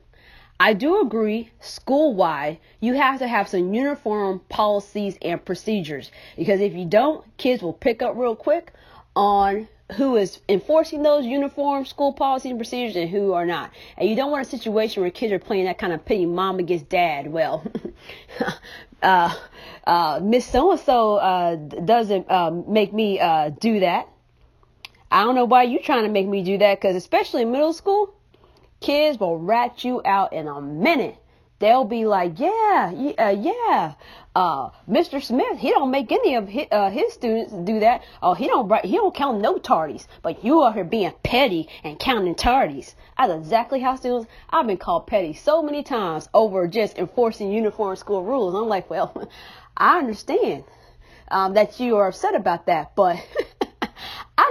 I 0.59 0.73
do 0.73 1.01
agree, 1.03 1.51
school 1.61 2.15
wide, 2.15 2.59
you 2.81 2.95
have 2.95 3.19
to 3.19 3.29
have 3.29 3.49
some 3.49 3.75
uniform 3.75 4.41
policies 4.49 5.19
and 5.21 5.45
procedures 5.45 6.11
because 6.37 6.61
if 6.61 6.73
you 6.75 6.87
don't, 6.87 7.25
kids 7.37 7.63
will 7.63 7.75
pick 7.75 8.01
up 8.01 8.17
real 8.17 8.35
quick 8.35 8.73
on 9.15 9.69
who 9.97 10.17
is 10.17 10.41
enforcing 10.49 11.03
those 11.03 11.25
uniform 11.25 11.85
school 11.85 12.13
policies 12.13 12.51
and 12.51 12.59
procedures 12.59 12.97
and 12.97 13.09
who 13.11 13.35
are 13.35 13.47
not. 13.47 13.71
And 13.97 14.09
you 14.09 14.17
don't 14.17 14.31
want 14.31 14.47
a 14.47 14.51
situation 14.51 15.03
where 15.03 15.11
kids 15.11 15.33
are 15.33 15.39
playing 15.39 15.67
that 15.67 15.79
kind 15.79 15.93
of 15.93 16.05
pity 16.05 16.27
mom 16.27 16.59
against 16.59 16.89
dad. 16.89 17.31
Well, 17.31 17.65
uh, 19.03 19.35
uh, 19.87 20.21
Miss 20.23 20.47
So 20.47 20.73
and 20.73 20.81
so 20.81 21.81
doesn't 21.85 22.31
uh, 22.31 22.51
make 22.51 22.93
me 22.93 23.21
uh, 23.21 23.51
do 23.51 23.81
that. 23.81 24.09
I 25.11 25.23
don't 25.23 25.37
know 25.37 25.45
why 25.45 25.65
you're 25.65 25.83
trying 25.83 26.03
to 26.03 26.11
make 26.11 26.27
me 26.27 26.43
do 26.43 26.59
that 26.59 26.81
because 26.81 26.97
especially 26.97 27.43
in 27.43 27.53
middle 27.53 27.73
school, 27.73 28.15
Kids 28.87 29.19
will 29.19 29.37
rat 29.37 29.83
you 29.83 30.00
out 30.05 30.33
in 30.33 30.47
a 30.47 30.61
minute. 30.61 31.16
They'll 31.59 31.85
be 31.85 32.07
like, 32.07 32.38
yeah, 32.38 32.93
uh, 33.19 33.31
yeah, 33.31 33.95
uh, 34.37 34.71
Mr. 34.88 35.21
Smith, 35.21 35.59
he 35.59 35.71
don't 35.71 35.90
make 35.90 36.12
any 36.12 36.37
of 36.37 36.47
his, 36.47 36.69
uh, 36.71 36.88
his 36.90 37.12
students 37.12 37.52
do 37.52 37.81
that. 37.81 38.05
Oh, 38.23 38.35
he 38.35 38.47
don't, 38.47 38.73
he 38.85 38.95
don't 38.95 39.12
count 39.12 39.40
no 39.40 39.57
tardies, 39.57 40.07
but 40.23 40.45
you 40.45 40.61
are 40.61 40.73
here 40.73 40.85
being 40.85 41.12
petty 41.25 41.69
and 41.83 41.99
counting 41.99 42.37
tardies. 42.37 42.95
That's 43.19 43.33
exactly 43.33 43.81
how 43.81 43.97
students, 43.97 44.31
I've 44.50 44.69
been 44.69 44.76
called 44.76 45.09
petty 45.09 45.33
so 45.33 45.62
many 45.62 45.83
times 45.83 46.28
over 46.33 46.69
just 46.69 46.97
enforcing 46.97 47.50
uniform 47.50 47.97
school 47.97 48.23
rules. 48.23 48.55
I'm 48.55 48.69
like, 48.69 48.88
well, 48.88 49.28
I 49.76 49.99
understand, 49.99 50.62
um, 51.28 51.55
that 51.55 51.81
you 51.81 51.97
are 51.97 52.07
upset 52.07 52.37
about 52.37 52.66
that, 52.66 52.95
but 52.95 53.16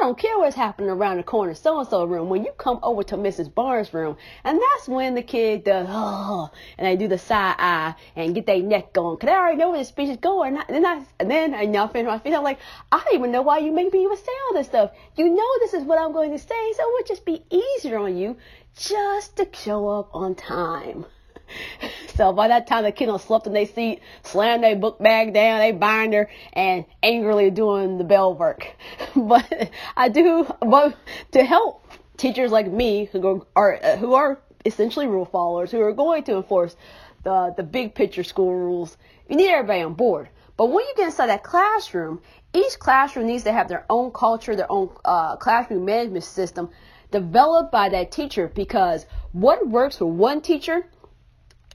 don't 0.05 0.19
care 0.19 0.37
what's 0.37 0.55
happening 0.55 0.91
around 0.91 1.17
the 1.17 1.23
corner, 1.23 1.55
so 1.55 1.79
and 1.79 1.89
so 1.89 2.05
room. 2.05 2.29
When 2.29 2.45
you 2.45 2.51
come 2.59 2.79
over 2.83 3.01
to 3.03 3.17
Mrs. 3.17 3.51
Barnes' 3.51 3.91
room, 3.91 4.17
and 4.43 4.59
that's 4.59 4.87
when 4.87 5.15
the 5.15 5.23
kid 5.23 5.63
does, 5.63 5.87
oh, 5.89 6.51
and 6.77 6.85
they 6.85 6.95
do 6.95 7.07
the 7.07 7.17
side 7.17 7.55
eye 7.57 7.95
and 8.15 8.35
get 8.35 8.45
their 8.45 8.61
neck 8.61 8.93
going. 8.93 9.17
Cause 9.17 9.29
I 9.31 9.33
already 9.33 9.57
know 9.57 9.71
where 9.71 9.79
the 9.79 9.85
speech 9.85 10.09
is 10.09 10.17
going. 10.17 10.57
And 10.57 10.65
then 10.69 10.85
I, 10.85 11.03
and 11.19 11.31
then 11.31 11.55
I 11.55 11.65
now 11.65 11.87
finish 11.87 12.07
my 12.07 12.19
speech. 12.19 12.35
I'm 12.35 12.43
like, 12.43 12.59
I 12.91 13.03
don't 13.03 13.15
even 13.15 13.31
know 13.31 13.41
why 13.41 13.57
you 13.57 13.71
make 13.71 13.91
me 13.91 14.03
even 14.03 14.15
say 14.15 14.31
all 14.47 14.53
this 14.53 14.67
stuff. 14.67 14.91
You 15.15 15.27
know 15.27 15.49
this 15.59 15.73
is 15.73 15.83
what 15.83 15.99
I'm 15.99 16.13
going 16.13 16.31
to 16.31 16.39
say, 16.39 16.73
so 16.73 16.83
it 16.83 16.93
would 16.93 17.07
just 17.07 17.25
be 17.25 17.43
easier 17.49 17.97
on 17.97 18.15
you 18.15 18.37
just 18.77 19.37
to 19.37 19.47
show 19.53 19.87
up 19.89 20.09
on 20.13 20.35
time. 20.35 21.05
so 22.15 22.31
by 22.33 22.47
that 22.47 22.67
time 22.67 22.83
the 22.83 22.91
kid 22.91 23.07
done 23.07 23.19
slept 23.19 23.47
in 23.47 23.53
their 23.53 23.65
seat, 23.65 24.01
slammed 24.23 24.63
their 24.63 24.75
book 24.75 24.99
bag 24.99 25.33
down, 25.33 25.59
they 25.59 25.71
binder, 25.71 26.29
and 26.53 26.85
angrily 27.03 27.49
doing 27.51 27.97
the 27.97 28.03
bell 28.03 28.33
work. 28.33 28.67
but 29.15 29.71
I 29.95 30.09
do, 30.09 30.47
but 30.61 30.95
to 31.31 31.43
help 31.43 31.85
teachers 32.17 32.51
like 32.51 32.71
me 32.71 33.05
who 33.11 33.19
go, 33.19 33.47
are 33.55 33.79
uh, 33.83 33.97
who 33.97 34.13
are 34.13 34.39
essentially 34.65 35.07
rule 35.07 35.25
followers, 35.25 35.71
who 35.71 35.81
are 35.81 35.93
going 35.93 36.23
to 36.23 36.37
enforce 36.37 36.75
the 37.23 37.53
the 37.55 37.63
big 37.63 37.95
picture 37.95 38.23
school 38.23 38.53
rules, 38.53 38.97
you 39.29 39.35
need 39.35 39.49
everybody 39.49 39.81
on 39.81 39.93
board. 39.93 40.29
But 40.57 40.67
when 40.67 40.85
you 40.85 40.93
get 40.95 41.07
inside 41.07 41.27
that 41.27 41.43
classroom, 41.43 42.21
each 42.53 42.79
classroom 42.79 43.27
needs 43.27 43.43
to 43.43 43.51
have 43.51 43.67
their 43.67 43.85
own 43.89 44.11
culture, 44.11 44.55
their 44.55 44.71
own 44.71 44.89
uh, 45.03 45.35
classroom 45.35 45.83
management 45.83 46.23
system 46.23 46.69
developed 47.11 47.71
by 47.71 47.89
that 47.89 48.11
teacher 48.11 48.51
because 48.53 49.05
what 49.31 49.67
works 49.67 49.97
for 49.97 50.05
one 50.05 50.41
teacher 50.41 50.85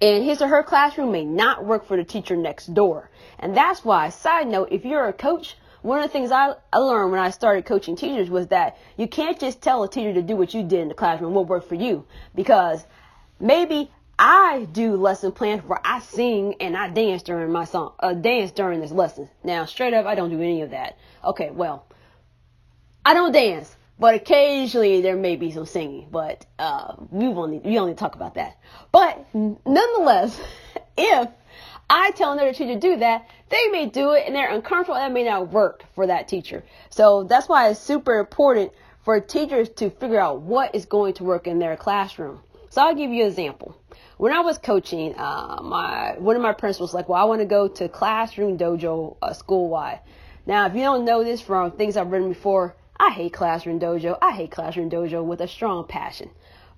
and 0.00 0.24
his 0.24 0.40
or 0.40 0.48
her 0.48 0.62
classroom 0.62 1.12
may 1.12 1.24
not 1.24 1.64
work 1.64 1.86
for 1.86 1.96
the 1.96 2.04
teacher 2.04 2.36
next 2.36 2.72
door. 2.72 3.10
And 3.38 3.56
that's 3.56 3.84
why, 3.84 4.08
side 4.10 4.48
note, 4.48 4.68
if 4.70 4.84
you're 4.84 5.08
a 5.08 5.12
coach, 5.12 5.56
one 5.82 5.98
of 5.98 6.04
the 6.04 6.12
things 6.12 6.30
I, 6.30 6.54
I 6.72 6.78
learned 6.78 7.10
when 7.10 7.20
I 7.20 7.30
started 7.30 7.64
coaching 7.64 7.96
teachers 7.96 8.28
was 8.28 8.48
that 8.48 8.78
you 8.96 9.08
can't 9.08 9.38
just 9.38 9.62
tell 9.62 9.82
a 9.82 9.88
teacher 9.88 10.14
to 10.14 10.22
do 10.22 10.36
what 10.36 10.54
you 10.54 10.62
did 10.62 10.80
in 10.80 10.88
the 10.88 10.94
classroom, 10.94 11.34
what 11.34 11.46
worked 11.46 11.68
for 11.68 11.74
you. 11.74 12.06
Because 12.34 12.84
maybe 13.38 13.90
I 14.18 14.66
do 14.70 14.96
lesson 14.96 15.32
plans 15.32 15.64
where 15.64 15.80
I 15.82 16.00
sing 16.00 16.56
and 16.60 16.76
I 16.76 16.90
dance 16.90 17.22
during 17.22 17.50
my 17.50 17.64
song, 17.64 17.94
uh, 18.00 18.12
dance 18.12 18.52
during 18.52 18.80
this 18.80 18.92
lesson. 18.92 19.30
Now, 19.42 19.64
straight 19.64 19.94
up, 19.94 20.04
I 20.04 20.14
don't 20.14 20.30
do 20.30 20.40
any 20.40 20.60
of 20.60 20.70
that. 20.70 20.98
Okay, 21.24 21.50
well, 21.50 21.86
I 23.04 23.14
don't 23.14 23.32
dance, 23.32 23.74
but 24.00 24.14
occasionally 24.14 25.02
there 25.02 25.14
may 25.14 25.36
be 25.36 25.52
some 25.52 25.66
singing. 25.66 26.08
But 26.10 26.46
uh, 26.58 26.94
we 27.10 27.26
only 27.26 27.58
we 27.58 27.78
only 27.78 27.94
talk 27.94 28.16
about 28.16 28.34
that. 28.34 28.58
But 28.90 29.24
nonetheless, 29.34 30.40
if 30.98 31.28
I 31.88 32.10
tell 32.12 32.32
another 32.32 32.52
teacher 32.52 32.74
to 32.74 32.80
do 32.80 32.96
that, 32.96 33.28
they 33.50 33.68
may 33.68 33.86
do 33.86 34.12
it 34.12 34.24
and 34.26 34.34
they're 34.34 34.50
uncomfortable. 34.50 34.94
That 34.98 35.12
may 35.12 35.24
not 35.24 35.52
work 35.52 35.84
for 35.94 36.06
that 36.06 36.28
teacher. 36.28 36.64
So 36.88 37.24
that's 37.24 37.48
why 37.48 37.68
it's 37.68 37.78
super 37.78 38.18
important 38.18 38.72
for 39.04 39.20
teachers 39.20 39.68
to 39.68 39.90
figure 39.90 40.18
out 40.18 40.40
what 40.40 40.74
is 40.74 40.86
going 40.86 41.14
to 41.14 41.24
work 41.24 41.46
in 41.46 41.58
their 41.58 41.76
classroom. 41.76 42.40
So 42.70 42.82
I'll 42.82 42.94
give 42.94 43.10
you 43.10 43.24
an 43.24 43.28
example. 43.28 43.76
When 44.16 44.32
I 44.32 44.40
was 44.40 44.56
coaching, 44.58 45.14
uh, 45.16 45.60
my 45.62 46.14
one 46.18 46.36
of 46.36 46.42
my 46.42 46.52
principals 46.52 46.90
was 46.90 46.94
like, 46.94 47.08
"Well, 47.08 47.20
I 47.20 47.24
want 47.24 47.40
to 47.40 47.46
go 47.46 47.68
to 47.68 47.88
Classroom 47.88 48.56
Dojo 48.56 49.16
uh, 49.20 49.32
school 49.34 49.68
wide." 49.68 50.00
Now, 50.46 50.66
if 50.66 50.74
you 50.74 50.80
don't 50.80 51.04
know 51.04 51.22
this 51.22 51.40
from 51.40 51.72
things 51.72 51.96
I've 51.96 52.10
written 52.10 52.28
before, 52.28 52.74
I 53.00 53.10
hate 53.10 53.32
Classroom 53.32 53.80
Dojo. 53.80 54.18
I 54.20 54.32
hate 54.32 54.50
Classroom 54.50 54.90
Dojo 54.90 55.24
with 55.24 55.40
a 55.40 55.48
strong 55.48 55.86
passion. 55.86 56.28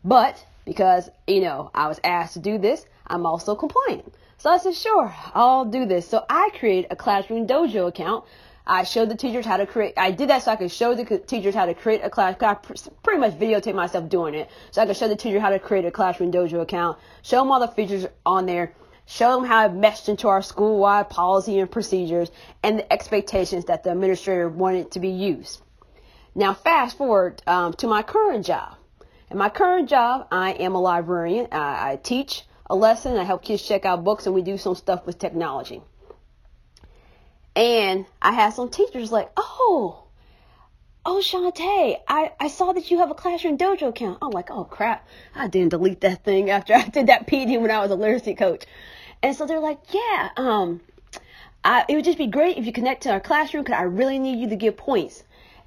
But 0.05 0.47
because 0.65 1.11
you 1.27 1.41
know 1.41 1.71
I 1.75 1.89
was 1.89 2.01
asked 2.05 2.35
to 2.35 2.39
do 2.39 2.59
this, 2.59 2.87
I'm 3.09 3.27
also 3.27 3.57
compliant. 3.57 4.15
So 4.39 4.49
I 4.49 4.59
said, 4.59 4.77
"Sure, 4.77 5.13
I'll 5.35 5.65
do 5.65 5.85
this." 5.85 6.09
So 6.09 6.25
I 6.31 6.51
created 6.59 6.93
a 6.93 6.97
Classroom 6.97 7.49
Dojo 7.49 7.89
account 7.89 8.25
I 8.67 8.85
showed 8.85 9.09
the 9.09 9.17
teachers 9.17 9.45
how 9.45 9.57
to 9.57 9.67
create. 9.67 9.95
I 9.97 10.13
did 10.13 10.31
that 10.31 10.45
so 10.45 10.53
I 10.53 10.57
could 10.57 10.71
show 10.71 10.95
the 10.95 11.19
teachers 11.19 11.55
how 11.55 11.67
to 11.67 11.75
create 11.75 12.01
a 12.05 12.11
class. 12.11 12.37
I 12.41 12.55
pretty 12.55 13.19
much 13.19 13.37
videotape 13.37 13.75
myself 13.75 14.09
doing 14.09 14.35
it, 14.35 14.49
so 14.71 14.81
I 14.81 14.87
could 14.87 14.97
show 14.97 15.09
the 15.09 15.17
teacher 15.17 15.41
how 15.41 15.51
to 15.51 15.59
create 15.59 15.85
a 15.85 15.91
classroom 15.91 16.31
dojo 16.31 16.61
account. 16.61 16.99
Show 17.23 17.39
them 17.39 17.51
all 17.51 17.59
the 17.59 17.67
features 17.67 18.07
on 18.25 18.47
there. 18.47 18.73
Show 19.07 19.35
them 19.35 19.45
how 19.45 19.67
it 19.67 19.73
meshed 19.73 20.09
into 20.09 20.29
our 20.29 20.43
school-wide 20.43 21.11
policy 21.11 21.59
and 21.59 21.69
procedures 21.69 22.31
and 22.63 22.79
the 22.79 22.93
expectations 22.93 23.65
that 23.65 23.83
the 23.83 23.91
administrator 23.91 24.49
wanted 24.49 24.93
to 24.93 25.01
be 25.01 25.11
used. 25.11 25.61
Now, 26.35 26.55
fast 26.55 26.97
forward 26.97 27.43
um, 27.47 27.75
to 27.75 27.87
my 27.87 28.03
current 28.03 28.47
job. 28.47 28.77
In 29.31 29.39
my 29.39 29.49
current 29.49 29.89
job, 29.89 30.29
I 30.31 30.53
am 30.53 30.75
a 30.75 30.81
librarian. 30.81 31.49
I, 31.53 31.93
I 31.93 31.97
teach 31.97 32.45
a 32.69 32.75
lesson. 32.75 33.17
I 33.17 33.25
help 33.25 33.43
kids 33.43 33.67
check 33.67 33.85
out 33.85 34.05
books, 34.05 34.27
and 34.27 34.35
we 34.35 34.43
do 34.43 34.57
some 34.57 34.75
stuff 34.75 35.07
with 35.07 35.19
technology. 35.19 35.83
And 37.55 38.07
I 38.21 38.33
had 38.33 38.55
some 38.55 38.71
teachers 38.71 39.13
like, 39.13 39.31
oh, 39.37 40.05
oh, 41.05 41.21
Shante, 41.23 41.99
I, 42.09 42.33
I 42.41 42.49
saw 42.49 42.73
that 42.73 42.91
you 42.91 42.99
have 42.99 43.11
a 43.11 43.15
Classroom 43.15 43.59
Dojo 43.59 43.89
account. 43.89 44.19
I'm 44.23 44.31
like, 44.31 44.51
oh, 44.51 44.65
crap. 44.65 45.07
I 45.35 45.49
didn't 45.49 45.71
delete 45.71 46.01
that 46.01 46.25
thing 46.25 46.49
after 46.49 46.75
I 46.75 46.89
did 46.89 47.09
that 47.09 47.27
PD 47.27 47.61
when 47.61 47.71
I 47.71 47.81
was 47.81 47.91
a 47.91 47.95
literacy 47.95 48.35
coach. 48.35 48.65
And 49.23 49.37
so 49.37 49.47
they're 49.47 49.61
like, 49.61 49.81
yeah, 49.91 50.31
um, 50.37 50.81
I, 51.65 51.85
it 51.89 51.95
would 51.95 52.05
just 52.05 52.19
be 52.19 52.27
great 52.27 52.57
if 52.57 52.67
you 52.67 52.73
connect 52.73 53.03
to 53.05 53.11
our 53.11 53.21
classroom 53.21 53.65
because 53.65 53.79
I 53.79 53.85
really 53.85 54.19
need 54.19 54.39
you 54.39 54.49
to 54.49 54.57
give 54.57 54.77
points. 54.77 55.25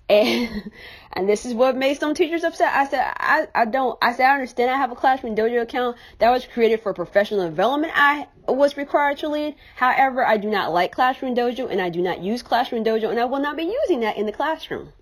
And 0.10 0.72
and 1.14 1.30
this 1.30 1.46
is 1.46 1.54
what 1.54 1.76
made 1.76 2.00
some 2.00 2.14
teachers 2.14 2.44
upset. 2.44 2.74
I 2.74 2.88
said 2.88 3.14
I, 3.18 3.48
I 3.56 3.66
don't 3.66 3.98
I 4.02 4.14
said 4.14 4.26
I 4.26 4.34
understand 4.34 4.72
I 4.72 4.78
have 4.78 4.92
a 4.92 4.96
classroom 4.96 5.36
dojo 5.36 5.62
account 5.62 5.98
that 6.20 6.30
was 6.30 6.46
created 6.46 6.82
for 6.82 6.94
professional 6.94 7.48
development 7.48 7.94
I 7.96 8.28
was 8.48 8.78
required 8.78 9.18
to 9.20 9.30
lead. 9.30 9.56
However, 9.76 10.26
I 10.26 10.38
do 10.38 10.50
not 10.50 10.72
like 10.72 10.92
classroom 10.92 11.36
dojo 11.36 11.70
and 11.70 11.82
I 11.82 11.90
do 11.90 12.02
not 12.02 12.22
use 12.22 12.44
classroom 12.44 12.84
dojo 12.84 13.10
and 13.10 13.20
I 13.20 13.26
will 13.26 13.40
not 13.40 13.58
be 13.58 13.64
using 13.64 14.02
that 14.02 14.18
in 14.18 14.26
the 14.26 14.32
classroom. 14.32 14.94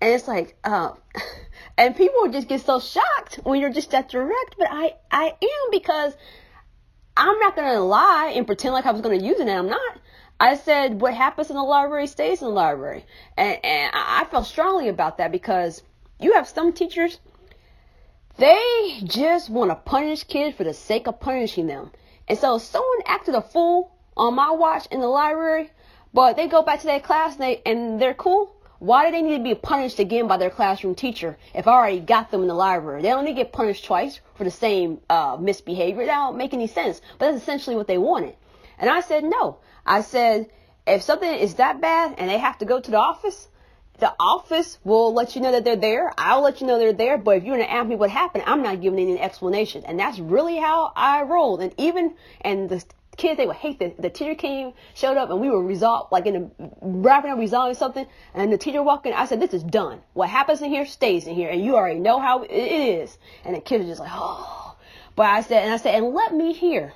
And 0.00 0.12
it's 0.12 0.28
like, 0.28 0.56
uh, 0.64 0.92
and 1.78 1.96
people 1.96 2.28
just 2.28 2.48
get 2.48 2.60
so 2.60 2.80
shocked 2.80 3.40
when 3.42 3.60
you're 3.60 3.72
just 3.72 3.90
that 3.92 4.08
direct, 4.08 4.56
but 4.58 4.68
I, 4.70 4.94
I 5.10 5.26
am 5.26 5.70
because 5.70 6.14
I'm 7.16 7.38
not 7.38 7.56
going 7.56 7.72
to 7.72 7.80
lie 7.80 8.32
and 8.34 8.46
pretend 8.46 8.74
like 8.74 8.86
I 8.86 8.90
was 8.90 9.00
going 9.00 9.18
to 9.18 9.24
use 9.24 9.38
it 9.38 9.42
and 9.42 9.50
I'm 9.50 9.68
not. 9.68 9.98
I 10.40 10.56
said, 10.56 11.00
what 11.00 11.14
happens 11.14 11.50
in 11.50 11.56
the 11.56 11.62
library 11.62 12.06
stays 12.06 12.42
in 12.42 12.48
the 12.48 12.54
library. 12.54 13.04
And, 13.36 13.64
and 13.64 13.92
I 13.94 14.26
felt 14.30 14.46
strongly 14.46 14.88
about 14.88 15.18
that 15.18 15.32
because 15.32 15.82
you 16.18 16.32
have 16.34 16.48
some 16.48 16.72
teachers, 16.72 17.18
they 18.36 19.00
just 19.04 19.48
want 19.48 19.70
to 19.70 19.76
punish 19.76 20.24
kids 20.24 20.56
for 20.56 20.64
the 20.64 20.74
sake 20.74 21.06
of 21.06 21.20
punishing 21.20 21.66
them. 21.66 21.90
And 22.26 22.38
so 22.38 22.58
someone 22.58 22.98
acted 23.06 23.34
a 23.34 23.42
fool 23.42 23.92
on 24.16 24.34
my 24.34 24.50
watch 24.50 24.86
in 24.90 25.00
the 25.00 25.06
library, 25.06 25.70
but 26.12 26.36
they 26.36 26.48
go 26.48 26.62
back 26.62 26.80
to 26.80 26.86
their 26.86 27.00
class 27.00 27.34
and, 27.34 27.42
they, 27.42 27.62
and 27.64 28.00
they're 28.00 28.14
cool. 28.14 28.54
Why 28.80 29.06
do 29.06 29.12
they 29.12 29.22
need 29.22 29.38
to 29.38 29.44
be 29.44 29.54
punished 29.54 29.98
again 29.98 30.26
by 30.26 30.36
their 30.36 30.50
classroom 30.50 30.94
teacher 30.94 31.38
if 31.54 31.66
I 31.68 31.72
already 31.72 32.00
got 32.00 32.30
them 32.30 32.42
in 32.42 32.48
the 32.48 32.54
library? 32.54 33.02
They 33.02 33.12
only 33.12 33.32
get 33.32 33.52
punished 33.52 33.84
twice 33.84 34.20
for 34.34 34.44
the 34.44 34.50
same 34.50 35.00
uh, 35.08 35.38
misbehavior. 35.40 36.04
That 36.06 36.16
don't 36.16 36.36
make 36.36 36.52
any 36.52 36.66
sense. 36.66 37.00
But 37.18 37.30
that's 37.30 37.42
essentially 37.42 37.76
what 37.76 37.86
they 37.86 37.98
wanted. 37.98 38.34
And 38.78 38.90
I 38.90 39.00
said, 39.00 39.24
no. 39.24 39.58
I 39.86 40.00
said, 40.02 40.48
if 40.86 41.02
something 41.02 41.32
is 41.32 41.54
that 41.54 41.80
bad 41.80 42.14
and 42.18 42.30
they 42.30 42.38
have 42.38 42.58
to 42.58 42.64
go 42.64 42.80
to 42.80 42.90
the 42.90 42.98
office, 42.98 43.48
the 43.98 44.12
office 44.18 44.78
will 44.82 45.14
let 45.14 45.36
you 45.36 45.40
know 45.40 45.52
that 45.52 45.64
they're 45.64 45.76
there. 45.76 46.12
I'll 46.18 46.42
let 46.42 46.60
you 46.60 46.66
know 46.66 46.78
they're 46.78 46.92
there. 46.92 47.16
But 47.16 47.36
if 47.36 47.44
you're 47.44 47.56
going 47.56 47.66
to 47.66 47.72
ask 47.72 47.88
me 47.88 47.96
what 47.96 48.10
happened, 48.10 48.44
I'm 48.46 48.62
not 48.62 48.80
giving 48.80 48.98
any 48.98 49.20
explanation. 49.20 49.84
And 49.86 49.98
that's 49.98 50.18
really 50.18 50.56
how 50.56 50.92
I 50.96 51.22
rolled. 51.22 51.62
And 51.62 51.72
even, 51.78 52.14
and 52.40 52.68
the 52.68 52.84
kids, 53.16 53.36
they 53.36 53.46
would 53.46 53.56
hate 53.56 53.78
this. 53.78 53.92
The 53.96 54.10
teacher 54.10 54.34
came, 54.34 54.72
showed 54.94 55.16
up, 55.16 55.30
and 55.30 55.40
we 55.40 55.48
were 55.48 55.62
resolved, 55.62 56.10
like 56.10 56.26
in 56.26 56.36
a, 56.36 56.70
wrapping 56.80 57.30
up, 57.30 57.38
resolving 57.38 57.76
something. 57.76 58.06
And 58.34 58.52
the 58.52 58.58
teacher 58.58 58.82
walked 58.82 59.06
in. 59.06 59.12
I 59.12 59.26
said, 59.26 59.40
this 59.40 59.54
is 59.54 59.62
done. 59.62 60.00
What 60.12 60.28
happens 60.28 60.60
in 60.60 60.70
here 60.70 60.86
stays 60.86 61.28
in 61.28 61.34
here. 61.36 61.48
And 61.48 61.64
you 61.64 61.76
already 61.76 62.00
know 62.00 62.20
how 62.20 62.42
it 62.42 62.50
is. 62.50 63.16
And 63.44 63.54
the 63.54 63.60
kids 63.60 63.84
are 63.84 63.88
just 63.88 64.00
like, 64.00 64.10
oh. 64.12 64.76
But 65.14 65.26
I 65.26 65.42
said, 65.42 65.62
and 65.62 65.72
I 65.72 65.76
said, 65.76 65.94
and 65.94 66.12
let 66.12 66.34
me 66.34 66.52
hear 66.52 66.92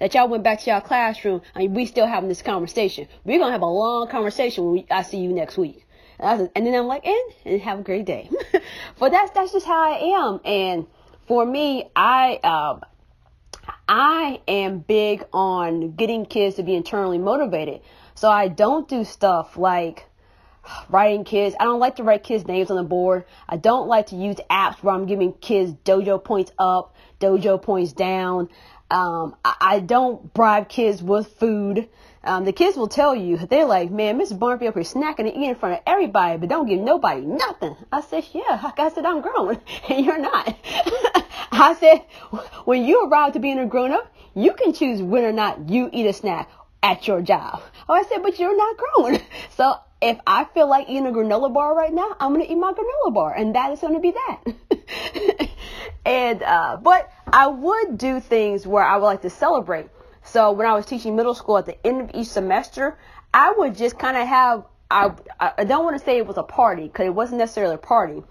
that 0.00 0.14
y'all 0.14 0.28
went 0.28 0.42
back 0.42 0.60
to 0.60 0.70
y'all 0.70 0.80
classroom 0.80 1.42
and 1.54 1.74
we 1.74 1.86
still 1.86 2.06
having 2.06 2.28
this 2.28 2.42
conversation. 2.42 3.08
We're 3.24 3.38
gonna 3.38 3.52
have 3.52 3.62
a 3.62 3.66
long 3.66 4.08
conversation 4.08 4.70
when 4.70 4.84
I 4.90 5.02
see 5.02 5.18
you 5.18 5.32
next 5.32 5.56
week. 5.56 5.86
And, 6.18 6.40
said, 6.40 6.50
and 6.54 6.66
then 6.66 6.74
I'm 6.74 6.86
like, 6.86 7.04
and, 7.06 7.32
and 7.44 7.60
have 7.62 7.80
a 7.80 7.82
great 7.82 8.04
day. 8.04 8.30
but 8.98 9.10
that's 9.10 9.30
that's 9.32 9.52
just 9.52 9.66
how 9.66 9.92
I 9.92 9.98
am. 10.18 10.40
And 10.44 10.86
for 11.26 11.44
me, 11.44 11.90
I 11.96 12.40
uh, 12.42 12.80
I 13.88 14.40
am 14.48 14.78
big 14.78 15.24
on 15.32 15.92
getting 15.92 16.26
kids 16.26 16.56
to 16.56 16.62
be 16.62 16.74
internally 16.74 17.18
motivated. 17.18 17.80
So 18.14 18.30
I 18.30 18.48
don't 18.48 18.88
do 18.88 19.04
stuff 19.04 19.56
like 19.56 20.06
writing 20.88 21.24
kids. 21.24 21.54
I 21.58 21.64
don't 21.64 21.80
like 21.80 21.96
to 21.96 22.04
write 22.04 22.22
kids' 22.22 22.46
names 22.46 22.70
on 22.70 22.76
the 22.76 22.82
board. 22.82 23.24
I 23.48 23.56
don't 23.56 23.88
like 23.88 24.06
to 24.06 24.16
use 24.16 24.36
apps 24.50 24.82
where 24.82 24.94
I'm 24.94 25.06
giving 25.06 25.32
kids 25.32 25.72
dojo 25.84 26.22
points 26.22 26.52
up, 26.58 26.94
dojo 27.20 27.60
points 27.60 27.92
down. 27.92 28.48
Um, 28.94 29.34
I, 29.44 29.54
I, 29.60 29.80
don't 29.80 30.32
bribe 30.32 30.68
kids 30.68 31.02
with 31.02 31.26
food. 31.40 31.88
Um, 32.22 32.44
the 32.44 32.52
kids 32.52 32.76
will 32.76 32.86
tell 32.86 33.12
you, 33.12 33.36
they're 33.36 33.64
like, 33.64 33.90
man, 33.90 34.18
Miss 34.18 34.32
Barnfield 34.32 34.68
up 34.68 34.74
here 34.74 34.84
snacking 34.84 35.18
and 35.20 35.28
eating 35.30 35.44
in 35.50 35.56
front 35.56 35.74
of 35.74 35.80
everybody, 35.84 36.38
but 36.38 36.48
don't 36.48 36.68
give 36.68 36.78
nobody 36.78 37.22
nothing. 37.22 37.74
I 37.90 38.02
said, 38.02 38.24
yeah, 38.32 38.70
I 38.78 38.90
said, 38.94 39.04
I'm 39.04 39.20
grown 39.20 39.60
and 39.88 40.06
you're 40.06 40.20
not. 40.20 40.56
I 41.50 41.74
said, 41.80 42.04
when 42.66 42.84
you 42.84 43.04
arrive 43.06 43.32
to 43.32 43.40
being 43.40 43.58
a 43.58 43.66
grown 43.66 43.90
up, 43.90 44.14
you 44.36 44.52
can 44.52 44.72
choose 44.72 45.02
whether 45.02 45.28
or 45.28 45.32
not 45.32 45.68
you 45.68 45.90
eat 45.92 46.06
a 46.06 46.12
snack 46.12 46.48
at 46.80 47.08
your 47.08 47.20
job. 47.20 47.62
Oh, 47.88 47.94
I 47.94 48.04
said, 48.04 48.22
but 48.22 48.38
you're 48.38 48.56
not 48.56 48.76
grown. 48.76 49.20
So 49.56 49.74
if 50.02 50.18
I 50.26 50.44
feel 50.52 50.68
like 50.68 50.88
eating 50.88 51.06
a 51.06 51.10
granola 51.10 51.52
bar 51.52 51.74
right 51.74 51.92
now, 51.92 52.14
I'm 52.20 52.34
going 52.34 52.44
to 52.44 52.52
eat 52.52 52.58
my 52.58 52.72
granola 52.72 53.14
bar 53.14 53.34
and 53.34 53.54
that 53.54 53.72
is 53.72 53.80
going 53.80 53.94
to 53.94 54.00
be 54.00 54.12
that. 54.12 55.48
and, 56.04 56.42
uh, 56.42 56.76
but 56.76 57.10
I 57.34 57.48
would 57.48 57.98
do 57.98 58.20
things 58.20 58.64
where 58.64 58.84
I 58.84 58.96
would 58.96 59.04
like 59.04 59.22
to 59.22 59.30
celebrate. 59.30 59.86
So 60.22 60.52
when 60.52 60.68
I 60.68 60.74
was 60.74 60.86
teaching 60.86 61.16
middle 61.16 61.34
school 61.34 61.58
at 61.58 61.66
the 61.66 61.84
end 61.84 62.00
of 62.00 62.10
each 62.14 62.28
semester, 62.28 62.96
I 63.34 63.52
would 63.58 63.76
just 63.76 63.98
kind 63.98 64.16
of 64.16 64.28
have, 64.28 64.64
I, 64.88 65.10
I 65.40 65.64
don't 65.64 65.84
want 65.84 65.98
to 65.98 66.04
say 66.04 66.16
it 66.16 66.28
was 66.28 66.36
a 66.36 66.44
party 66.44 66.84
because 66.84 67.06
it 67.06 67.14
wasn't 67.14 67.40
necessarily 67.40 67.74
a 67.74 67.78
party, 67.78 68.22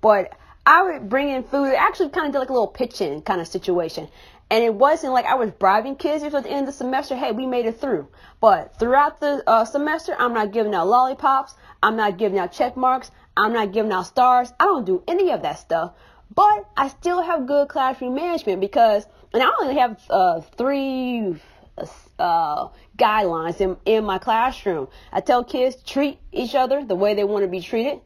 but 0.00 0.36
I 0.66 0.82
would 0.82 1.08
bring 1.08 1.28
in 1.28 1.44
food. 1.44 1.66
It 1.66 1.76
actually, 1.76 2.08
kind 2.08 2.26
of 2.26 2.32
did 2.32 2.40
like 2.40 2.48
a 2.48 2.52
little 2.52 2.66
pitch-in 2.66 3.22
kind 3.22 3.40
of 3.40 3.46
situation. 3.46 4.08
And 4.50 4.64
it 4.64 4.74
wasn't 4.74 5.12
like 5.12 5.26
I 5.26 5.36
was 5.36 5.52
bribing 5.52 5.94
kids 5.94 6.24
It 6.24 6.32
was 6.32 6.34
at 6.34 6.42
the 6.42 6.50
end 6.50 6.66
of 6.66 6.66
the 6.66 6.72
semester. 6.72 7.14
Hey, 7.14 7.30
we 7.30 7.46
made 7.46 7.66
it 7.66 7.80
through. 7.80 8.08
But 8.40 8.76
throughout 8.76 9.20
the 9.20 9.44
uh, 9.46 9.66
semester, 9.66 10.16
I'm 10.18 10.34
not 10.34 10.50
giving 10.50 10.74
out 10.74 10.88
lollipops. 10.88 11.54
I'm 11.80 11.94
not 11.94 12.18
giving 12.18 12.40
out 12.40 12.50
check 12.50 12.76
marks. 12.76 13.12
I'm 13.36 13.52
not 13.52 13.72
giving 13.72 13.92
out 13.92 14.06
stars. 14.06 14.52
I 14.58 14.64
don't 14.64 14.84
do 14.84 15.04
any 15.06 15.30
of 15.30 15.42
that 15.42 15.60
stuff. 15.60 15.92
But 16.34 16.68
I 16.76 16.88
still 16.88 17.22
have 17.22 17.46
good 17.46 17.68
classroom 17.68 18.14
management 18.14 18.60
because, 18.60 19.06
and 19.32 19.42
I 19.42 19.50
only 19.60 19.78
have 19.78 20.00
uh, 20.10 20.40
three 20.40 21.34
uh, 22.18 22.68
guidelines 22.96 23.60
in, 23.60 23.76
in 23.84 24.04
my 24.04 24.18
classroom. 24.18 24.88
I 25.12 25.20
tell 25.20 25.44
kids 25.44 25.82
treat 25.82 26.18
each 26.32 26.54
other 26.54 26.84
the 26.84 26.94
way 26.94 27.14
they 27.14 27.24
want 27.24 27.44
to 27.44 27.48
be 27.48 27.60
treated 27.60 28.00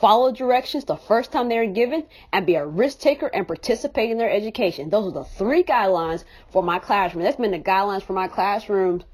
follow 0.00 0.32
directions 0.32 0.84
the 0.84 0.96
first 0.96 1.32
time 1.32 1.48
they're 1.48 1.66
given, 1.66 2.04
and 2.32 2.46
be 2.46 2.54
a 2.54 2.66
risk 2.66 3.00
taker 3.00 3.26
and 3.26 3.46
participate 3.46 4.10
in 4.10 4.18
their 4.18 4.30
education. 4.30 4.90
Those 4.90 5.08
are 5.08 5.22
the 5.22 5.24
three 5.24 5.62
guidelines 5.62 6.24
for 6.50 6.62
my 6.62 6.78
classroom. 6.78 7.24
That's 7.24 7.36
been 7.36 7.50
the 7.50 7.58
guidelines 7.58 8.02
for 8.02 8.12
my 8.12 8.28
classrooms. 8.28 9.04